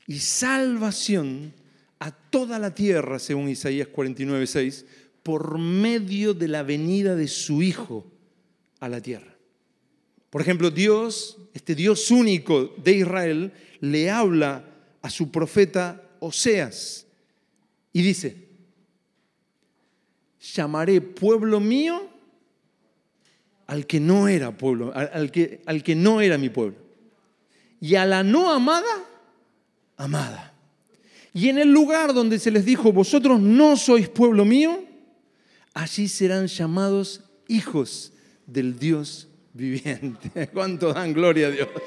y 0.07 0.19
salvación 0.19 1.53
a 1.99 2.11
toda 2.11 2.59
la 2.59 2.75
tierra, 2.75 3.17
según 3.17 3.47
Isaías 3.47 3.87
49, 3.87 4.45
6, 4.45 4.85
por 5.23 5.57
medio 5.57 6.33
de 6.33 6.49
la 6.49 6.63
venida 6.63 7.15
de 7.15 7.29
su 7.29 7.61
Hijo 7.61 8.11
a 8.81 8.89
la 8.89 8.99
tierra. 8.99 9.37
Por 10.29 10.41
ejemplo, 10.41 10.69
Dios, 10.69 11.37
este 11.53 11.73
Dios 11.73 12.11
único 12.11 12.75
de 12.83 12.91
Israel, 12.91 13.53
le 13.79 14.09
habla 14.09 14.65
a 15.01 15.09
su 15.09 15.31
profeta 15.31 16.03
Oseas 16.19 17.07
y 17.93 18.01
dice, 18.01 18.49
llamaré 20.41 20.99
pueblo 20.99 21.61
mío 21.61 22.16
al 23.67 23.85
que 23.85 23.99
no 23.99 24.27
era 24.29 24.57
pueblo, 24.57 24.91
al 24.95 25.29
que, 25.31 25.61
al 25.65 25.83
que 25.83 25.95
no 25.95 26.21
era 26.21 26.37
mi 26.37 26.49
pueblo. 26.49 26.77
Y 27.79 27.95
a 27.95 28.05
la 28.05 28.23
no 28.23 28.51
amada, 28.51 29.05
amada. 29.97 30.53
Y 31.33 31.49
en 31.49 31.59
el 31.59 31.71
lugar 31.71 32.13
donde 32.13 32.39
se 32.39 32.49
les 32.49 32.65
dijo, 32.65 32.91
vosotros 32.91 33.39
no 33.39 33.77
sois 33.77 34.09
pueblo 34.09 34.45
mío, 34.45 34.83
allí 35.73 36.07
serán 36.07 36.47
llamados 36.47 37.21
hijos 37.47 38.13
del 38.47 38.79
Dios 38.79 39.27
viviente. 39.53 40.47
¿Cuánto 40.53 40.93
dan 40.93 41.13
gloria 41.13 41.47
a 41.47 41.51
Dios? 41.51 41.67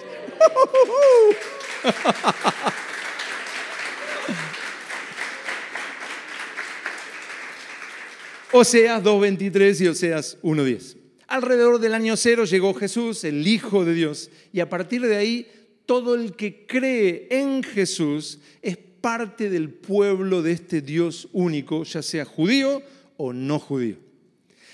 Oseas 8.53 9.03
2.23 9.03 9.81
y 9.81 9.89
Oseas 9.89 10.37
1.10. 10.43 11.00
Alrededor 11.31 11.79
del 11.79 11.95
año 11.95 12.17
cero 12.17 12.45
llegó 12.45 12.75
Jesús, 12.75 13.23
el 13.23 13.47
Hijo 13.47 13.85
de 13.85 13.95
Dios, 13.95 14.31
y 14.53 14.59
a 14.59 14.69
partir 14.69 15.01
de 15.03 15.17
ahí 15.17 15.47
todo 15.87 16.17
el 16.17 16.35
que 16.35 16.67
cree 16.67 17.29
en 17.31 17.63
Jesús 17.63 18.41
es 18.63 18.77
parte 18.77 19.49
del 19.49 19.71
pueblo 19.71 20.43
de 20.43 20.51
este 20.51 20.81
Dios 20.81 21.29
único, 21.33 21.85
ya 21.85 22.03
sea 22.03 22.25
judío 22.25 22.83
o 23.17 23.33
no 23.33 23.61
judío. 23.61 23.95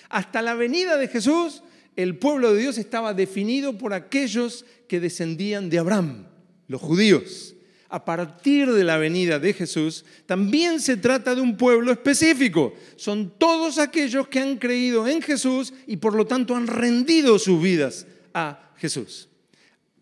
Hasta 0.08 0.40
la 0.40 0.54
venida 0.54 0.96
de 0.96 1.08
Jesús, 1.08 1.62
el 1.94 2.16
pueblo 2.16 2.54
de 2.54 2.62
Dios 2.62 2.78
estaba 2.78 3.12
definido 3.12 3.76
por 3.76 3.92
aquellos 3.92 4.64
que 4.88 4.98
descendían 4.98 5.68
de 5.68 5.78
Abraham, 5.78 6.26
los 6.68 6.80
judíos 6.80 7.55
a 7.88 8.04
partir 8.04 8.72
de 8.72 8.84
la 8.84 8.96
venida 8.96 9.38
de 9.38 9.52
Jesús, 9.52 10.04
también 10.26 10.80
se 10.80 10.96
trata 10.96 11.34
de 11.34 11.40
un 11.40 11.56
pueblo 11.56 11.92
específico. 11.92 12.74
Son 12.96 13.32
todos 13.38 13.78
aquellos 13.78 14.28
que 14.28 14.40
han 14.40 14.56
creído 14.56 15.06
en 15.06 15.22
Jesús 15.22 15.72
y 15.86 15.96
por 15.96 16.14
lo 16.14 16.26
tanto 16.26 16.56
han 16.56 16.66
rendido 16.66 17.38
sus 17.38 17.62
vidas 17.62 18.06
a 18.34 18.72
Jesús. 18.76 19.28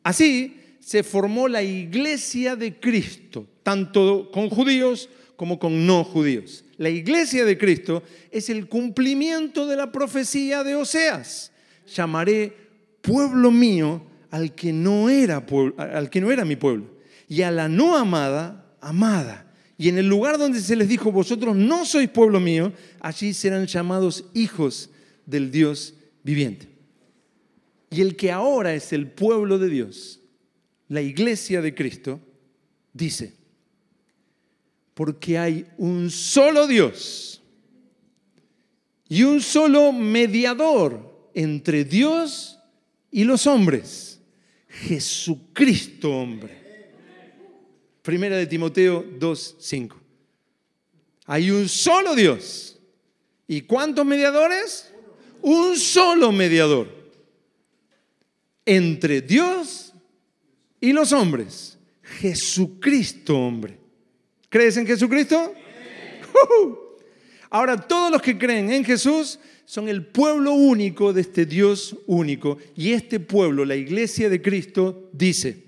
Así 0.02 0.60
se 0.80 1.02
formó 1.02 1.48
la 1.48 1.62
iglesia 1.62 2.56
de 2.56 2.78
Cristo, 2.78 3.46
tanto 3.62 4.30
con 4.32 4.48
judíos 4.48 5.08
como 5.36 5.58
con 5.58 5.86
no 5.86 6.04
judíos. 6.04 6.64
La 6.76 6.90
iglesia 6.90 7.44
de 7.44 7.58
Cristo 7.58 8.02
es 8.30 8.48
el 8.50 8.66
cumplimiento 8.66 9.66
de 9.66 9.76
la 9.76 9.92
profecía 9.92 10.64
de 10.64 10.74
Oseas. 10.74 11.52
Llamaré 11.94 12.52
pueblo 13.02 13.50
mío 13.50 14.02
al 14.30 14.54
que 14.54 14.72
no 14.72 15.08
era, 15.08 15.44
al 15.76 16.10
que 16.10 16.20
no 16.20 16.32
era 16.32 16.44
mi 16.44 16.56
pueblo 16.56 16.93
y 17.28 17.42
a 17.42 17.50
la 17.50 17.68
no 17.68 17.96
amada, 17.96 18.76
amada. 18.80 19.52
Y 19.76 19.88
en 19.88 19.98
el 19.98 20.08
lugar 20.08 20.38
donde 20.38 20.60
se 20.60 20.76
les 20.76 20.88
dijo, 20.88 21.10
vosotros 21.10 21.56
no 21.56 21.84
sois 21.84 22.08
pueblo 22.08 22.38
mío, 22.38 22.72
allí 23.00 23.34
serán 23.34 23.66
llamados 23.66 24.24
hijos 24.34 24.90
del 25.26 25.50
Dios 25.50 25.94
viviente. 26.22 26.68
Y 27.90 28.00
el 28.00 28.16
que 28.16 28.30
ahora 28.30 28.74
es 28.74 28.92
el 28.92 29.08
pueblo 29.08 29.58
de 29.58 29.68
Dios, 29.68 30.20
la 30.88 31.00
iglesia 31.00 31.60
de 31.60 31.74
Cristo, 31.74 32.20
dice, 32.92 33.34
porque 34.94 35.38
hay 35.38 35.66
un 35.76 36.10
solo 36.10 36.66
Dios 36.66 37.42
y 39.08 39.24
un 39.24 39.40
solo 39.40 39.92
mediador 39.92 41.30
entre 41.34 41.84
Dios 41.84 42.60
y 43.10 43.24
los 43.24 43.46
hombres, 43.46 44.20
Jesucristo 44.68 46.16
hombre 46.16 46.63
Primera 48.04 48.36
de 48.36 48.46
Timoteo 48.46 49.02
2.5. 49.18 49.94
Hay 51.24 51.50
un 51.50 51.66
solo 51.70 52.14
Dios. 52.14 52.78
¿Y 53.48 53.62
cuántos 53.62 54.04
mediadores? 54.04 54.92
Un 55.40 55.78
solo 55.78 56.30
mediador. 56.30 56.86
Entre 58.66 59.22
Dios 59.22 59.94
y 60.82 60.92
los 60.92 61.12
hombres. 61.12 61.78
Jesucristo, 62.02 63.38
hombre. 63.38 63.78
¿Crees 64.50 64.76
en 64.76 64.86
Jesucristo? 64.86 65.54
Ahora, 67.48 67.88
todos 67.88 68.10
los 68.10 68.20
que 68.20 68.36
creen 68.36 68.70
en 68.70 68.84
Jesús 68.84 69.38
son 69.64 69.88
el 69.88 70.04
pueblo 70.04 70.52
único 70.52 71.14
de 71.14 71.22
este 71.22 71.46
Dios 71.46 71.96
único. 72.06 72.58
Y 72.76 72.92
este 72.92 73.18
pueblo, 73.18 73.64
la 73.64 73.76
iglesia 73.76 74.28
de 74.28 74.42
Cristo, 74.42 75.08
dice, 75.14 75.63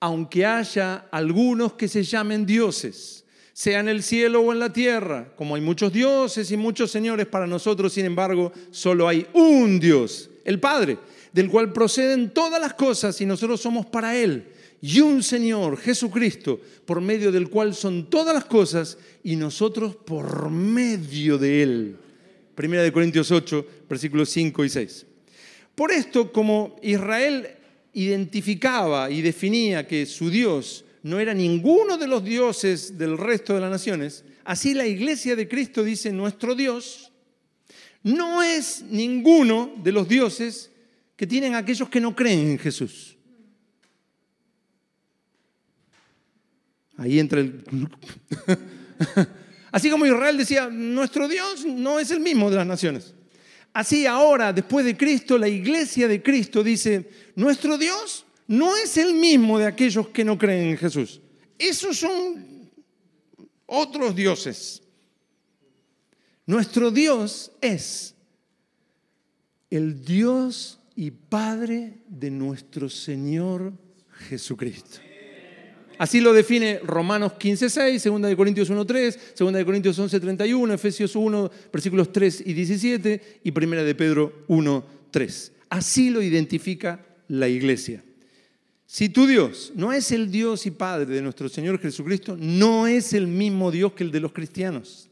aunque 0.00 0.44
haya 0.44 1.06
algunos 1.10 1.74
que 1.74 1.88
se 1.88 2.02
llamen 2.02 2.44
dioses, 2.44 3.24
sea 3.52 3.80
en 3.80 3.88
el 3.88 4.02
cielo 4.02 4.40
o 4.40 4.52
en 4.52 4.58
la 4.58 4.72
tierra, 4.72 5.32
como 5.36 5.54
hay 5.54 5.62
muchos 5.62 5.92
dioses 5.92 6.50
y 6.50 6.56
muchos 6.56 6.90
señores, 6.90 7.26
para 7.26 7.46
nosotros, 7.46 7.92
sin 7.92 8.04
embargo, 8.04 8.52
solo 8.70 9.08
hay 9.08 9.26
un 9.32 9.80
Dios, 9.80 10.28
el 10.44 10.60
Padre, 10.60 10.98
del 11.32 11.48
cual 11.48 11.72
proceden 11.72 12.30
todas 12.34 12.60
las 12.60 12.74
cosas 12.74 13.18
y 13.20 13.26
nosotros 13.26 13.60
somos 13.60 13.86
para 13.86 14.14
Él, 14.16 14.52
y 14.82 15.00
un 15.00 15.22
Señor, 15.22 15.78
Jesucristo, 15.78 16.60
por 16.84 17.00
medio 17.00 17.32
del 17.32 17.48
cual 17.48 17.74
son 17.74 18.10
todas 18.10 18.34
las 18.34 18.44
cosas 18.44 18.98
y 19.24 19.36
nosotros 19.36 19.96
por 19.96 20.50
medio 20.50 21.38
de 21.38 21.62
Él. 21.62 21.96
Primera 22.54 22.82
de 22.82 22.92
Corintios 22.92 23.30
8, 23.30 23.66
versículos 23.88 24.28
5 24.30 24.64
y 24.64 24.68
6. 24.68 25.06
Por 25.74 25.92
esto, 25.92 26.30
como 26.30 26.76
Israel 26.82 27.48
identificaba 27.96 29.10
y 29.10 29.22
definía 29.22 29.86
que 29.88 30.04
su 30.04 30.28
Dios 30.28 30.84
no 31.02 31.18
era 31.18 31.32
ninguno 31.32 31.96
de 31.96 32.06
los 32.06 32.22
dioses 32.22 32.98
del 32.98 33.16
resto 33.16 33.54
de 33.54 33.60
las 33.60 33.70
naciones, 33.70 34.22
así 34.44 34.74
la 34.74 34.86
iglesia 34.86 35.34
de 35.34 35.48
Cristo 35.48 35.82
dice, 35.82 36.12
nuestro 36.12 36.54
Dios 36.54 37.10
no 38.02 38.42
es 38.42 38.84
ninguno 38.90 39.72
de 39.82 39.92
los 39.92 40.06
dioses 40.06 40.70
que 41.16 41.26
tienen 41.26 41.54
aquellos 41.54 41.88
que 41.88 42.00
no 42.00 42.14
creen 42.14 42.50
en 42.50 42.58
Jesús. 42.58 43.16
Ahí 46.98 47.18
entra 47.18 47.40
el... 47.40 47.64
Así 49.72 49.90
como 49.90 50.04
Israel 50.04 50.36
decía, 50.36 50.68
nuestro 50.68 51.28
Dios 51.28 51.64
no 51.64 51.98
es 51.98 52.10
el 52.10 52.20
mismo 52.20 52.50
de 52.50 52.56
las 52.56 52.66
naciones. 52.66 53.14
Así 53.76 54.06
ahora, 54.06 54.54
después 54.54 54.86
de 54.86 54.96
Cristo, 54.96 55.36
la 55.36 55.48
iglesia 55.48 56.08
de 56.08 56.22
Cristo 56.22 56.64
dice, 56.64 57.10
nuestro 57.34 57.76
Dios 57.76 58.24
no 58.46 58.74
es 58.74 58.96
el 58.96 59.12
mismo 59.12 59.58
de 59.58 59.66
aquellos 59.66 60.08
que 60.08 60.24
no 60.24 60.38
creen 60.38 60.68
en 60.68 60.78
Jesús. 60.78 61.20
Esos 61.58 61.98
son 61.98 62.70
otros 63.66 64.16
dioses. 64.16 64.80
Nuestro 66.46 66.90
Dios 66.90 67.52
es 67.60 68.14
el 69.68 70.02
Dios 70.02 70.80
y 70.94 71.10
Padre 71.10 71.98
de 72.08 72.30
nuestro 72.30 72.88
Señor 72.88 73.74
Jesucristo. 74.26 75.00
Así 75.98 76.20
lo 76.20 76.32
define 76.32 76.80
Romanos 76.82 77.32
15.6, 77.38 78.02
2 78.02 78.22
de 78.22 78.36
Corintios 78.36 78.70
1.3, 78.70 79.18
2 79.38 79.52
de 79.52 79.64
Corintios 79.64 79.98
11.31, 79.98 80.74
Efesios 80.74 81.16
1, 81.16 81.50
versículos 81.72 82.12
3 82.12 82.42
y 82.46 82.52
17 82.52 83.40
y 83.44 83.50
1 83.50 83.84
de 83.84 83.94
Pedro 83.94 84.44
1.3. 84.48 85.52
Así 85.70 86.10
lo 86.10 86.22
identifica 86.22 87.04
la 87.28 87.48
iglesia. 87.48 88.02
Si 88.86 89.08
tu 89.08 89.26
Dios 89.26 89.72
no 89.74 89.92
es 89.92 90.12
el 90.12 90.30
Dios 90.30 90.64
y 90.66 90.70
Padre 90.70 91.14
de 91.14 91.22
nuestro 91.22 91.48
Señor 91.48 91.80
Jesucristo, 91.80 92.36
no 92.38 92.86
es 92.86 93.12
el 93.12 93.26
mismo 93.26 93.70
Dios 93.70 93.92
que 93.92 94.04
el 94.04 94.12
de 94.12 94.20
los 94.20 94.32
cristianos. 94.32 95.10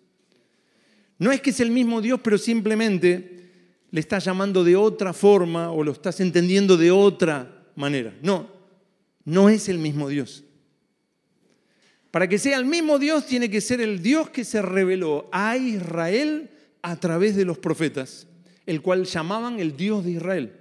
No 1.18 1.32
es 1.32 1.40
que 1.40 1.50
es 1.50 1.60
el 1.60 1.70
mismo 1.70 2.00
Dios, 2.00 2.20
pero 2.22 2.38
simplemente 2.38 3.34
le 3.90 4.00
estás 4.00 4.24
llamando 4.24 4.64
de 4.64 4.76
otra 4.76 5.12
forma 5.12 5.70
o 5.70 5.82
lo 5.82 5.92
estás 5.92 6.20
entendiendo 6.20 6.76
de 6.76 6.90
otra 6.90 7.64
manera. 7.74 8.14
No, 8.22 8.48
no 9.24 9.48
es 9.48 9.68
el 9.68 9.78
mismo 9.78 10.08
Dios. 10.08 10.43
Para 12.14 12.29
que 12.29 12.38
sea 12.38 12.57
el 12.59 12.64
mismo 12.64 13.00
Dios, 13.00 13.27
tiene 13.27 13.50
que 13.50 13.61
ser 13.61 13.81
el 13.81 14.00
Dios 14.00 14.31
que 14.31 14.44
se 14.44 14.62
reveló 14.62 15.29
a 15.33 15.57
Israel 15.57 16.48
a 16.81 16.94
través 16.94 17.35
de 17.35 17.44
los 17.44 17.59
profetas, 17.59 18.29
el 18.66 18.83
cual 18.83 19.05
llamaban 19.05 19.59
el 19.59 19.77
Dios 19.77 20.05
de 20.05 20.12
Israel. 20.12 20.53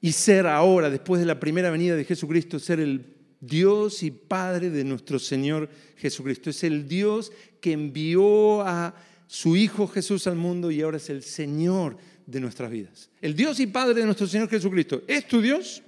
Y 0.00 0.10
ser 0.10 0.48
ahora, 0.48 0.90
después 0.90 1.20
de 1.20 1.26
la 1.26 1.38
primera 1.38 1.70
venida 1.70 1.94
de 1.94 2.04
Jesucristo, 2.04 2.58
ser 2.58 2.80
el 2.80 3.06
Dios 3.40 4.02
y 4.02 4.10
Padre 4.10 4.70
de 4.70 4.82
nuestro 4.82 5.20
Señor 5.20 5.68
Jesucristo. 5.96 6.50
Es 6.50 6.64
el 6.64 6.88
Dios 6.88 7.30
que 7.60 7.70
envió 7.70 8.62
a 8.62 8.96
su 9.28 9.54
Hijo 9.54 9.86
Jesús 9.86 10.26
al 10.26 10.34
mundo 10.34 10.72
y 10.72 10.82
ahora 10.82 10.96
es 10.96 11.08
el 11.08 11.22
Señor 11.22 11.98
de 12.26 12.40
nuestras 12.40 12.68
vidas. 12.68 13.10
El 13.22 13.36
Dios 13.36 13.60
y 13.60 13.68
Padre 13.68 14.00
de 14.00 14.06
nuestro 14.06 14.26
Señor 14.26 14.48
Jesucristo. 14.48 15.04
¿Es 15.06 15.28
tu 15.28 15.40
Dios? 15.40 15.84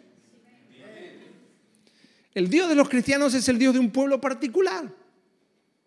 El 2.35 2.49
Dios 2.49 2.69
de 2.69 2.75
los 2.75 2.88
cristianos 2.88 3.35
es 3.35 3.49
el 3.49 3.59
Dios 3.59 3.75
de 3.75 3.81
un 3.81 3.90
pueblo 3.90 4.21
particular, 4.21 4.93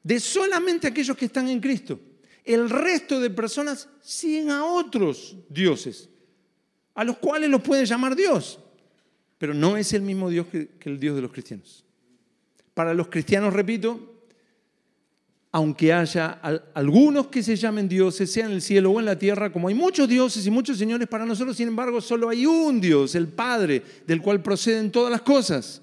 de 0.03 0.19
solamente 0.19 0.87
aquellos 0.87 1.15
que 1.15 1.25
están 1.25 1.47
en 1.47 1.61
Cristo. 1.61 1.99
El 2.43 2.69
resto 2.69 3.21
de 3.21 3.29
personas 3.29 3.87
siguen 4.01 4.49
a 4.51 4.65
otros 4.65 5.37
dioses, 5.49 6.09
a 6.93 7.03
los 7.05 7.17
cuales 7.17 7.49
los 7.49 7.61
pueden 7.61 7.85
llamar 7.85 8.15
Dios, 8.15 8.59
pero 9.37 9.53
no 9.53 9.77
es 9.77 9.93
el 9.93 10.01
mismo 10.01 10.29
Dios 10.29 10.47
que, 10.47 10.69
el 10.81 10.99
Dios 10.99 11.15
de 11.15 11.21
los 11.21 11.31
cristianos. 11.31 11.85
Para 12.73 12.93
los 12.93 13.07
cristianos, 13.07 13.53
repito, 13.53 14.09
aunque 15.53 15.93
haya 15.93 16.31
algunos 16.73 17.27
que 17.27 17.43
se 17.43 17.55
llamen 17.55 17.87
dioses, 17.87 18.29
sea 18.29 18.47
en 18.47 18.51
el 18.51 18.61
cielo 18.61 18.91
o 18.91 18.99
en 18.99 19.05
la 19.05 19.17
tierra, 19.17 19.53
como 19.53 19.69
hay 19.69 19.75
muchos 19.75 20.09
dioses 20.09 20.45
y 20.45 20.51
muchos 20.51 20.77
señores, 20.77 21.07
para 21.07 21.25
nosotros, 21.25 21.55
sin 21.55 21.69
embargo, 21.69 22.01
solo 22.01 22.27
hay 22.27 22.45
un 22.45 22.81
Dios, 22.81 23.15
el 23.15 23.29
Padre, 23.29 23.81
del 24.05 24.21
cual 24.21 24.41
proceden 24.41 24.91
todas 24.91 25.11
las 25.11 25.21
cosas 25.21 25.82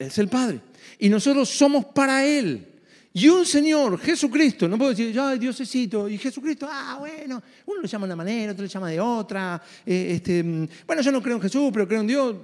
es 0.00 0.18
el 0.18 0.28
Padre. 0.28 0.60
Y 0.98 1.08
nosotros 1.08 1.48
somos 1.48 1.84
para 1.86 2.24
Él. 2.24 2.66
Y 3.12 3.28
un 3.28 3.44
Señor, 3.44 3.98
Jesucristo, 3.98 4.68
no 4.68 4.78
puedo 4.78 4.90
decir, 4.90 5.18
ay, 5.18 5.38
Diosesito, 5.38 6.08
y 6.08 6.16
Jesucristo, 6.16 6.66
ah, 6.70 6.96
bueno, 7.00 7.42
uno 7.66 7.80
lo 7.82 7.88
llama 7.88 8.06
de 8.06 8.12
una 8.12 8.16
manera, 8.16 8.52
otro 8.52 8.62
lo 8.62 8.68
llama 8.70 8.88
de 8.88 9.00
otra. 9.00 9.60
Eh, 9.84 10.12
este, 10.14 10.42
bueno, 10.86 11.02
yo 11.02 11.12
no 11.12 11.20
creo 11.20 11.36
en 11.36 11.42
Jesús, 11.42 11.70
pero 11.72 11.86
creo 11.86 12.00
en 12.00 12.06
Dios. 12.06 12.36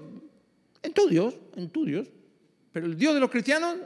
En 0.82 0.92
tu 0.92 1.08
Dios, 1.08 1.34
en 1.56 1.70
tu 1.70 1.84
Dios. 1.84 2.08
Pero 2.72 2.86
el 2.86 2.96
Dios 2.96 3.14
de 3.14 3.20
los 3.20 3.30
cristianos 3.30 3.76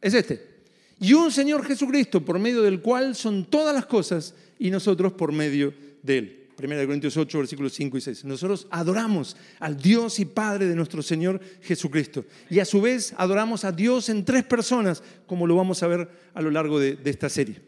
es 0.00 0.12
este. 0.12 0.54
Y 1.00 1.12
un 1.12 1.30
Señor 1.30 1.64
Jesucristo, 1.64 2.24
por 2.24 2.38
medio 2.38 2.62
del 2.62 2.80
cual 2.80 3.14
son 3.14 3.46
todas 3.46 3.74
las 3.74 3.86
cosas, 3.86 4.34
y 4.58 4.70
nosotros 4.70 5.12
por 5.12 5.32
medio 5.32 5.72
de 6.02 6.18
Él. 6.18 6.43
1 6.56 6.86
Corintios 6.86 7.16
8, 7.16 7.38
versículos 7.38 7.72
5 7.72 7.98
y 7.98 8.00
6. 8.00 8.24
Nosotros 8.24 8.66
adoramos 8.70 9.36
al 9.58 9.76
Dios 9.76 10.18
y 10.20 10.24
Padre 10.24 10.66
de 10.66 10.74
nuestro 10.74 11.02
Señor 11.02 11.40
Jesucristo. 11.62 12.24
Y 12.48 12.60
a 12.60 12.64
su 12.64 12.80
vez 12.80 13.14
adoramos 13.16 13.64
a 13.64 13.72
Dios 13.72 14.08
en 14.08 14.24
tres 14.24 14.44
personas, 14.44 15.02
como 15.26 15.46
lo 15.46 15.56
vamos 15.56 15.82
a 15.82 15.88
ver 15.88 16.08
a 16.32 16.40
lo 16.40 16.50
largo 16.50 16.78
de, 16.78 16.96
de 16.96 17.10
esta 17.10 17.28
serie. 17.28 17.60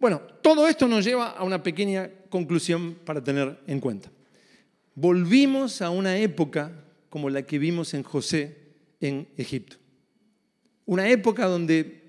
Bueno, 0.00 0.20
todo 0.42 0.66
esto 0.66 0.88
nos 0.88 1.04
lleva 1.04 1.30
a 1.30 1.44
una 1.44 1.62
pequeña 1.62 2.10
conclusión 2.28 2.96
para 3.04 3.22
tener 3.22 3.60
en 3.66 3.78
cuenta. 3.78 4.10
Volvimos 4.94 5.80
a 5.80 5.90
una 5.90 6.18
época 6.18 6.72
como 7.08 7.30
la 7.30 7.42
que 7.42 7.58
vimos 7.58 7.94
en 7.94 8.02
José 8.02 8.56
en 9.00 9.28
Egipto. 9.36 9.76
Una 10.86 11.08
época 11.08 11.46
donde 11.46 12.02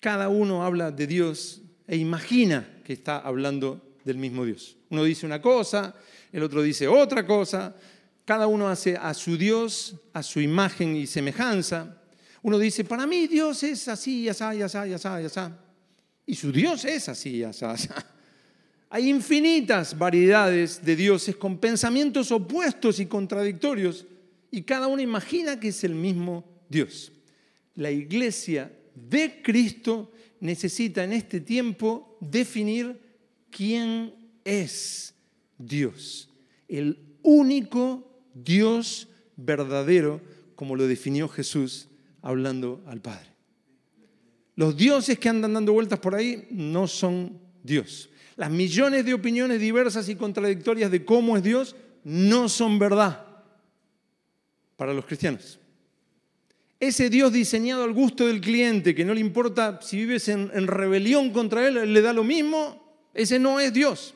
cada 0.00 0.28
uno 0.28 0.64
habla 0.64 0.90
de 0.90 1.06
Dios 1.06 1.62
e 1.86 1.96
imagina 1.96 2.68
que 2.84 2.92
está 2.92 3.18
hablando 3.18 3.85
del 4.06 4.18
mismo 4.18 4.44
Dios. 4.44 4.76
Uno 4.88 5.02
dice 5.02 5.26
una 5.26 5.42
cosa, 5.42 5.92
el 6.32 6.42
otro 6.44 6.62
dice 6.62 6.86
otra 6.86 7.26
cosa, 7.26 7.74
cada 8.24 8.46
uno 8.46 8.68
hace 8.68 8.96
a 8.96 9.12
su 9.12 9.36
Dios, 9.36 9.96
a 10.12 10.22
su 10.22 10.40
imagen 10.40 10.94
y 10.94 11.08
semejanza. 11.08 12.00
Uno 12.42 12.56
dice, 12.56 12.84
para 12.84 13.04
mí 13.04 13.26
Dios 13.26 13.64
es 13.64 13.88
así, 13.88 14.28
así, 14.28 14.62
así, 14.62 14.78
así, 14.78 15.08
así. 15.08 15.40
Y 16.24 16.36
su 16.36 16.52
Dios 16.52 16.84
es 16.84 17.08
así, 17.08 17.42
así, 17.42 17.64
así. 17.64 17.88
Hay 18.90 19.10
infinitas 19.10 19.98
variedades 19.98 20.84
de 20.84 20.94
dioses 20.94 21.34
con 21.34 21.58
pensamientos 21.58 22.30
opuestos 22.30 23.00
y 23.00 23.06
contradictorios 23.06 24.06
y 24.52 24.62
cada 24.62 24.86
uno 24.86 25.02
imagina 25.02 25.58
que 25.58 25.68
es 25.68 25.82
el 25.82 25.96
mismo 25.96 26.44
Dios. 26.68 27.10
La 27.74 27.90
iglesia 27.90 28.70
de 28.94 29.42
Cristo 29.42 30.12
necesita 30.38 31.02
en 31.02 31.12
este 31.12 31.40
tiempo 31.40 32.16
definir 32.20 33.05
quién 33.56 34.12
es 34.44 35.14
Dios, 35.56 36.28
el 36.68 36.98
único 37.22 38.06
Dios 38.34 39.08
verdadero, 39.36 40.20
como 40.54 40.76
lo 40.76 40.86
definió 40.86 41.26
Jesús 41.28 41.88
hablando 42.20 42.82
al 42.86 43.00
Padre. 43.00 43.28
Los 44.56 44.76
dioses 44.76 45.18
que 45.18 45.28
andan 45.28 45.54
dando 45.54 45.72
vueltas 45.72 45.98
por 45.98 46.14
ahí 46.14 46.46
no 46.50 46.86
son 46.86 47.38
Dios. 47.62 48.10
Las 48.36 48.50
millones 48.50 49.04
de 49.06 49.14
opiniones 49.14 49.60
diversas 49.60 50.08
y 50.10 50.16
contradictorias 50.16 50.90
de 50.90 51.04
cómo 51.04 51.36
es 51.36 51.42
Dios 51.42 51.76
no 52.04 52.50
son 52.50 52.78
verdad 52.78 53.26
para 54.76 54.92
los 54.92 55.06
cristianos. 55.06 55.58
Ese 56.78 57.08
Dios 57.08 57.32
diseñado 57.32 57.84
al 57.84 57.94
gusto 57.94 58.26
del 58.26 58.42
cliente, 58.42 58.94
que 58.94 59.04
no 59.04 59.14
le 59.14 59.20
importa 59.20 59.80
si 59.80 59.96
vives 59.96 60.28
en, 60.28 60.66
rebelión 60.66 61.30
contra 61.30 61.66
Él, 61.66 61.92
le 61.92 62.02
da 62.02 62.12
lo 62.12 62.22
mismo, 62.22 62.85
ese 63.16 63.38
no 63.38 63.58
es 63.58 63.72
Dios. 63.72 64.14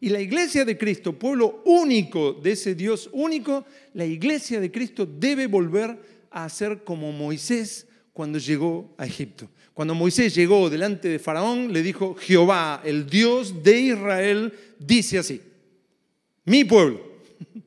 Y 0.00 0.08
la 0.08 0.20
iglesia 0.20 0.64
de 0.64 0.76
Cristo, 0.76 1.16
pueblo 1.16 1.62
único 1.64 2.32
de 2.32 2.52
ese 2.52 2.74
Dios 2.74 3.08
único, 3.12 3.64
la 3.94 4.04
iglesia 4.04 4.58
de 4.58 4.72
Cristo 4.72 5.06
debe 5.06 5.46
volver 5.46 5.96
a 6.30 6.48
ser 6.48 6.82
como 6.82 7.12
Moisés 7.12 7.86
cuando 8.12 8.38
llegó 8.38 8.94
a 8.98 9.06
Egipto. 9.06 9.48
Cuando 9.74 9.94
Moisés 9.94 10.34
llegó 10.34 10.68
delante 10.68 11.08
de 11.08 11.18
Faraón, 11.18 11.72
le 11.72 11.82
dijo, 11.82 12.14
Jehová, 12.14 12.82
el 12.84 13.08
Dios 13.08 13.62
de 13.62 13.80
Israel, 13.80 14.52
dice 14.78 15.18
así, 15.18 15.40
mi 16.44 16.64
pueblo. 16.64 17.00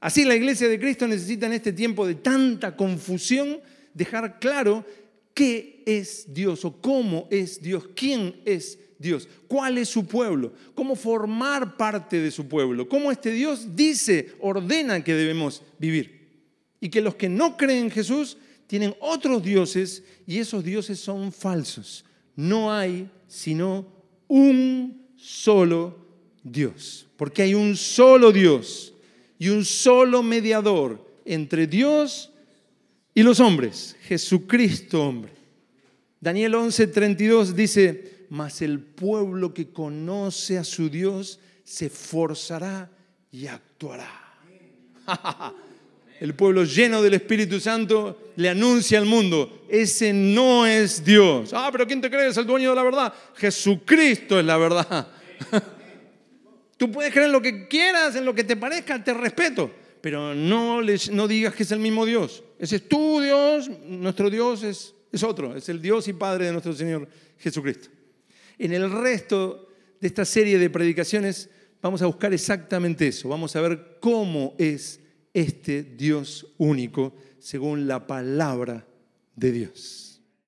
Así 0.00 0.24
la 0.24 0.36
iglesia 0.36 0.68
de 0.68 0.78
Cristo 0.78 1.08
necesita 1.08 1.46
en 1.46 1.54
este 1.54 1.72
tiempo 1.72 2.06
de 2.06 2.14
tanta 2.14 2.76
confusión 2.76 3.58
dejar 3.94 4.38
claro 4.38 4.84
qué 5.32 5.82
es 5.86 6.32
Dios 6.32 6.64
o 6.64 6.80
cómo 6.80 7.26
es 7.30 7.60
Dios, 7.60 7.88
quién 7.96 8.36
es 8.44 8.78
Dios, 8.98 9.28
cuál 9.48 9.78
es 9.78 9.88
su 9.88 10.06
pueblo, 10.06 10.52
cómo 10.74 10.94
formar 10.94 11.76
parte 11.76 12.20
de 12.20 12.30
su 12.30 12.46
pueblo, 12.46 12.88
cómo 12.88 13.10
este 13.10 13.30
Dios 13.30 13.74
dice, 13.74 14.32
ordena 14.40 15.02
que 15.02 15.14
debemos 15.14 15.62
vivir. 15.78 16.24
Y 16.80 16.88
que 16.88 17.00
los 17.00 17.14
que 17.14 17.28
no 17.28 17.56
creen 17.56 17.84
en 17.84 17.90
Jesús 17.90 18.36
tienen 18.66 18.94
otros 19.00 19.42
dioses 19.42 20.02
y 20.26 20.38
esos 20.38 20.64
dioses 20.64 20.98
son 20.98 21.32
falsos. 21.32 22.04
No 22.36 22.72
hay 22.72 23.08
sino 23.26 23.86
un 24.28 25.06
solo 25.16 25.98
Dios, 26.42 27.06
porque 27.16 27.42
hay 27.42 27.54
un 27.54 27.76
solo 27.76 28.32
Dios 28.32 28.92
y 29.38 29.48
un 29.48 29.64
solo 29.64 30.22
mediador 30.22 31.04
entre 31.24 31.66
Dios 31.66 32.30
y 33.14 33.22
los 33.22 33.40
hombres, 33.40 33.96
Jesucristo 34.02 35.02
hombre. 35.02 35.32
Daniel 36.20 36.54
11:32 36.54 37.52
dice, 37.52 38.13
mas 38.34 38.62
el 38.62 38.80
pueblo 38.80 39.54
que 39.54 39.68
conoce 39.70 40.58
a 40.58 40.64
su 40.64 40.90
Dios 40.90 41.38
se 41.62 41.86
esforzará 41.86 42.90
y 43.30 43.46
actuará. 43.46 44.10
El 46.20 46.34
pueblo 46.34 46.64
lleno 46.64 47.02
del 47.02 47.14
Espíritu 47.14 47.60
Santo 47.60 48.32
le 48.36 48.48
anuncia 48.48 48.98
al 48.98 49.04
mundo, 49.04 49.64
ese 49.68 50.12
no 50.12 50.64
es 50.64 51.04
Dios. 51.04 51.52
Ah, 51.52 51.68
pero 51.70 51.86
¿quién 51.86 52.00
te 52.00 52.10
crees? 52.10 52.36
El 52.36 52.46
dueño 52.46 52.70
de 52.70 52.76
la 52.76 52.82
verdad. 52.82 53.14
Jesucristo 53.34 54.38
es 54.38 54.46
la 54.46 54.56
verdad. 54.56 55.08
Tú 56.76 56.90
puedes 56.90 57.12
creer 57.12 57.26
en 57.26 57.32
lo 57.32 57.42
que 57.42 57.68
quieras, 57.68 58.16
en 58.16 58.24
lo 58.24 58.34
que 58.34 58.44
te 58.44 58.56
parezca, 58.56 59.02
te 59.02 59.12
respeto, 59.12 59.70
pero 60.00 60.34
no, 60.34 60.80
no 60.82 61.28
digas 61.28 61.54
que 61.54 61.64
es 61.64 61.70
el 61.72 61.80
mismo 61.80 62.06
Dios. 62.06 62.42
Ese 62.58 62.76
es 62.76 62.88
tu 62.88 63.20
Dios, 63.20 63.70
nuestro 63.86 64.30
Dios 64.30 64.62
es, 64.62 64.94
es 65.12 65.22
otro, 65.22 65.54
es 65.54 65.68
el 65.68 65.80
Dios 65.82 66.08
y 66.08 66.14
Padre 66.14 66.46
de 66.46 66.52
nuestro 66.52 66.72
Señor 66.72 67.08
Jesucristo. 67.38 67.93
En 68.58 68.72
el 68.72 68.90
resto 68.90 69.68
de 70.00 70.08
esta 70.08 70.24
serie 70.24 70.58
de 70.58 70.70
predicaciones 70.70 71.48
vamos 71.80 72.02
a 72.02 72.06
buscar 72.06 72.32
exactamente 72.32 73.08
eso, 73.08 73.28
vamos 73.28 73.54
a 73.56 73.60
ver 73.60 73.98
cómo 74.00 74.54
es 74.58 75.00
este 75.32 75.82
Dios 75.82 76.46
único 76.56 77.14
según 77.38 77.86
la 77.86 78.06
palabra 78.06 78.86
de 79.36 79.52
Dios. 79.52 80.03